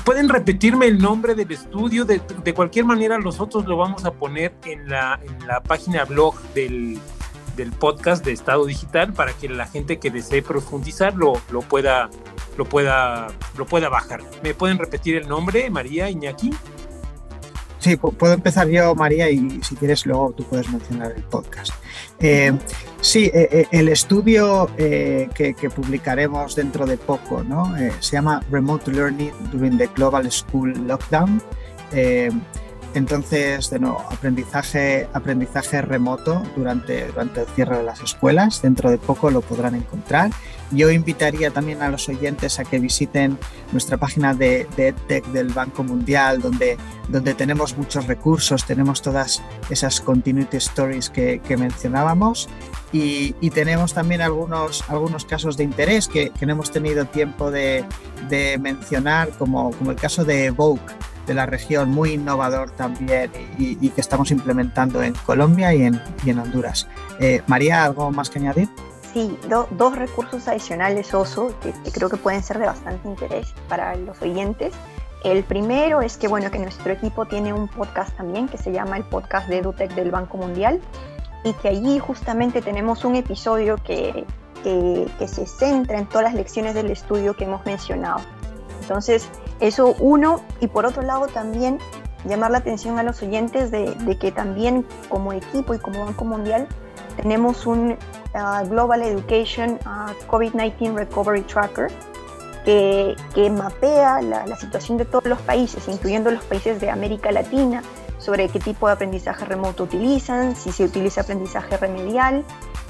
pueden 0.04 0.30
repetirme 0.30 0.88
el 0.88 1.00
nombre 1.00 1.36
del 1.36 1.52
estudio. 1.52 2.06
De, 2.06 2.20
cualquier 2.54 2.86
manera, 2.86 3.18
nosotros 3.18 3.66
lo 3.66 3.78
vamos 3.78 4.06
a 4.06 4.14
poner 4.14 4.54
en 4.66 4.90
la, 4.90 5.20
en 5.22 5.48
la 5.48 5.62
página 5.62 6.06
blog 6.06 6.40
del, 6.54 7.00
podcast 7.80 8.26
de 8.26 8.32
Estado 8.32 8.66
Digital 8.66 9.14
para 9.14 9.34
que 9.34 9.48
la 9.48 9.68
gente 9.68 10.00
que 10.00 10.10
desee 10.10 10.42
profundizar 10.42 11.16
lo, 11.16 11.34
lo, 11.52 11.62
pueda, 11.62 12.10
lo, 12.58 12.66
pueda, 12.66 13.28
lo 13.58 13.66
pueda 13.66 13.90
bajar. 13.90 14.22
¿Me 14.42 14.54
pueden 14.54 14.78
repetir 14.78 15.16
el 15.16 15.28
nombre, 15.28 15.70
María 15.70 16.10
Iñaki? 16.10 16.52
Sí, 17.84 17.98
puedo 17.98 18.34
empezar 18.34 18.70
yo, 18.70 18.96
María, 18.96 19.30
y 19.30 19.60
si 19.62 19.76
quieres 19.76 20.06
luego 20.06 20.32
tú 20.32 20.46
puedes 20.46 20.70
mencionar 20.72 21.12
el 21.14 21.24
podcast. 21.24 21.74
Eh, 22.18 22.54
sí, 23.02 23.26
eh, 23.34 23.50
eh, 23.52 23.66
el 23.72 23.90
estudio 23.90 24.70
que, 24.78 25.54
publicaremos 25.76 26.56
dentro 26.56 26.86
de 26.86 26.96
poco 26.96 27.44
¿no? 27.44 27.76
se 28.00 28.14
llama 28.14 28.42
Remote 28.50 28.90
Learning 28.90 29.34
During 29.52 29.78
the 29.78 29.88
Global 29.96 30.32
School 30.32 30.72
Lockdown. 30.88 31.42
Entonces, 32.94 33.70
de 33.70 33.80
nuevo, 33.80 34.02
aprendizaje, 34.10 35.10
aprendizaje 35.12 35.82
remoto 35.82 36.42
durante, 36.56 37.08
durante 37.08 37.42
el 37.42 37.48
cierre 37.48 37.80
de 37.80 37.84
las 37.84 38.02
escuelas. 38.02 38.62
Dentro 38.62 38.92
de 38.92 38.98
poco 38.98 39.30
lo 39.30 39.42
podrán 39.42 39.76
encontrar. 39.76 40.32
Yo 40.74 40.90
invitaría 40.90 41.52
también 41.52 41.82
a 41.82 41.90
los 41.90 42.10
oyentes 42.10 42.60
a 42.60 42.64
que 42.64 42.80
visiten 42.80 43.38
nuestra 43.72 43.98
página 43.98 44.34
de, 44.34 44.68
de 44.76 44.90
EdTech 44.90 45.26
del 45.28 45.50
Banco 45.50 45.84
Mundial, 45.84 46.42
donde, 46.42 46.78
donde 47.10 47.34
tenemos 47.34 47.78
muchos 47.78 48.08
recursos, 48.08 48.66
tenemos 48.66 49.02
todas 49.02 49.42
esas 49.70 50.02
continuity 50.02 50.58
stories 50.58 51.10
que, 51.10 51.42
mencionábamos 51.58 52.50
y, 52.92 53.34
tenemos 53.52 53.94
también 53.94 54.22
algunos, 54.22 54.84
algunos 54.90 55.26
casos 55.26 55.58
de 55.58 55.64
interés 55.64 56.08
que, 56.08 56.32
no 56.42 56.52
hemos 56.52 56.72
tenido 56.72 57.06
tiempo 57.06 57.52
de, 57.52 57.86
mencionar, 58.60 59.30
como, 59.38 59.72
como 59.72 59.92
el 59.92 59.98
caso 59.98 60.26
de 60.26 60.46
Evoke 60.46 60.94
de 61.28 61.34
la 61.34 61.46
región, 61.46 61.90
muy 61.90 62.14
innovador 62.14 62.72
también 62.72 63.32
y, 63.58 63.90
que 63.90 64.02
estamos 64.02 64.32
implementando 64.32 65.04
en 65.04 65.14
Colombia 65.14 65.74
y 65.74 65.84
en, 65.84 66.02
en 66.26 66.40
Honduras. 66.40 66.88
Eh, 67.20 67.42
María, 67.48 67.84
¿algo 67.84 68.12
más 68.12 68.30
que 68.30 68.40
añadir? 68.40 68.70
Sí, 69.14 69.38
dos 69.48 69.96
recursos 69.96 70.48
adicionales, 70.48 71.14
Oso, 71.14 71.54
que, 71.62 71.72
creo 71.92 72.10
que 72.10 72.18
pueden 72.18 72.42
ser 72.42 72.58
de 72.58 72.66
bastante 72.66 73.08
interés 73.08 73.54
para 73.70 73.96
los 73.96 74.20
oyentes. 74.22 74.74
El 75.24 75.44
primero 75.44 76.02
es 76.02 76.18
que, 76.18 76.28
bueno, 76.28 76.50
que 76.52 76.60
nuestro 76.60 76.92
equipo 76.92 77.26
tiene 77.26 77.54
un 77.54 77.68
podcast 77.68 78.16
también 78.18 78.48
que 78.48 78.58
se 78.58 78.72
llama 78.72 78.98
el 78.98 79.04
podcast 79.04 79.48
de 79.48 79.60
EduTech 79.60 79.94
del 79.94 80.12
Banco 80.12 80.38
Mundial 80.38 80.82
y 81.44 81.54
que 81.54 81.70
allí 81.70 82.00
justamente 82.00 82.62
tenemos 82.62 83.06
un 83.06 83.16
episodio 83.16 83.78
que, 83.78 84.26
que, 84.64 85.08
que 85.20 85.28
se 85.28 85.46
centra 85.46 86.00
en 86.00 86.08
todas 86.08 86.24
las 86.24 86.34
lecciones 86.34 86.74
del 86.74 86.90
estudio 86.90 87.36
que 87.36 87.46
hemos 87.46 87.66
mencionado. 87.66 88.20
Entonces, 88.82 89.30
eso 89.60 89.96
uno, 90.00 90.42
y 90.60 90.68
por 90.68 90.86
otro 90.86 91.04
lado 91.04 91.28
también 91.28 91.80
llamar 92.26 92.52
la 92.52 92.60
atención 92.60 93.00
a 93.00 93.04
los 93.04 93.22
oyentes 93.22 93.72
de, 93.72 94.18
que 94.20 94.32
también 94.32 94.86
como 95.10 95.34
equipo 95.34 95.74
y 95.74 95.80
como 95.80 96.06
Banco 96.06 96.26
Mundial 96.26 96.68
tenemos 97.16 97.66
un 97.66 97.92
uh, 98.34 98.68
Global 98.70 99.02
Education 99.02 99.80
uh, 99.86 100.12
COVID-19 100.28 100.96
Recovery 100.96 101.42
Tracker 101.42 101.92
que, 102.66 103.16
que 103.36 103.50
mapea 103.50 104.22
la, 104.22 104.46
la, 104.46 104.56
situación 104.56 104.98
de 104.98 105.06
todos 105.06 105.26
los 105.26 105.42
países, 105.42 105.88
incluyendo 105.88 106.32
los 106.32 106.44
países 106.44 106.80
de 106.80 106.90
América 106.90 107.32
Latina, 107.32 107.84
sobre 108.20 108.48
qué 108.48 108.60
tipo 108.60 108.88
de 108.88 108.94
aprendizaje 108.94 109.44
remoto 109.46 109.84
utilizan, 109.84 110.56
si 110.56 110.72
se 110.72 110.86
utiliza 110.86 111.22
aprendizaje 111.22 111.76
remedial, 111.76 112.46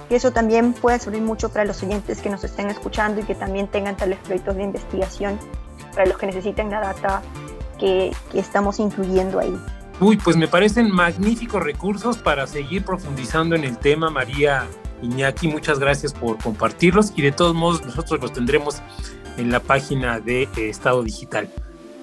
que 0.07 0.15
eso 0.15 0.31
también 0.31 0.73
puede 0.73 0.99
servir 0.99 1.21
mucho 1.21 1.49
para 1.49 1.65
los 1.65 1.81
oyentes 1.81 2.21
que 2.21 2.29
nos 2.29 2.43
estén 2.43 2.69
escuchando 2.69 3.21
y 3.21 3.23
que 3.23 3.33
también 3.33 3.67
tengan 3.67 3.97
tales 3.97 4.19
proyectos 4.19 4.55
de 4.55 4.63
investigación 4.63 5.39
para 5.93 6.05
los 6.05 6.17
que 6.17 6.27
necesiten 6.27 6.69
la 6.69 6.81
data 6.81 7.21
que, 7.79 8.15
estamos 8.33 8.79
incluyendo 8.79 9.39
ahí. 9.39 9.55
Uy, 9.99 10.17
pues 10.17 10.35
me 10.35 10.47
parecen 10.47 10.91
magníficos 10.91 11.63
recursos 11.63 12.17
para 12.17 12.47
seguir 12.47 12.83
profundizando 12.83 13.55
en 13.55 13.63
el 13.63 13.77
tema, 13.77 14.09
María 14.09 14.67
Iñaki. 15.01 15.47
Muchas 15.47 15.79
gracias 15.79 16.13
por 16.13 16.37
compartirlos 16.37 17.13
y 17.15 17.21
de 17.21 17.31
todos 17.31 17.53
modos 17.53 17.85
nosotros 17.85 18.19
los 18.19 18.33
tendremos 18.33 18.81
en 19.37 19.51
la 19.51 19.59
página 19.59 20.19
de 20.19 20.43
eh, 20.43 20.69
Estado 20.69 21.03
Digital. 21.03 21.49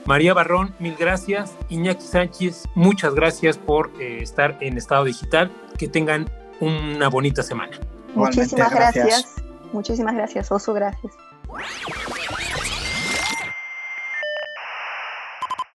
María 0.07 0.35
Barrón, 0.35 0.74
mil 0.79 0.96
gracias. 0.96 1.53
Iñaki 1.68 2.07
Sánchez, 2.07 2.64
muchas 2.74 3.14
gracias 3.14 3.59
por 3.59 3.90
eh, 4.00 4.18
estar 4.22 4.57
en 4.61 4.79
Estado 4.79 5.05
Digital. 5.05 5.50
Que 5.76 5.88
tengan 5.88 6.31
una 6.61 7.09
bonita 7.09 7.42
semana. 7.42 7.79
Muchísimas 8.14 8.72
gracias. 8.72 9.07
gracias. 9.07 9.35
Muchísimas 9.72 10.14
gracias, 10.14 10.50
Oso, 10.50 10.72
gracias. 10.74 11.12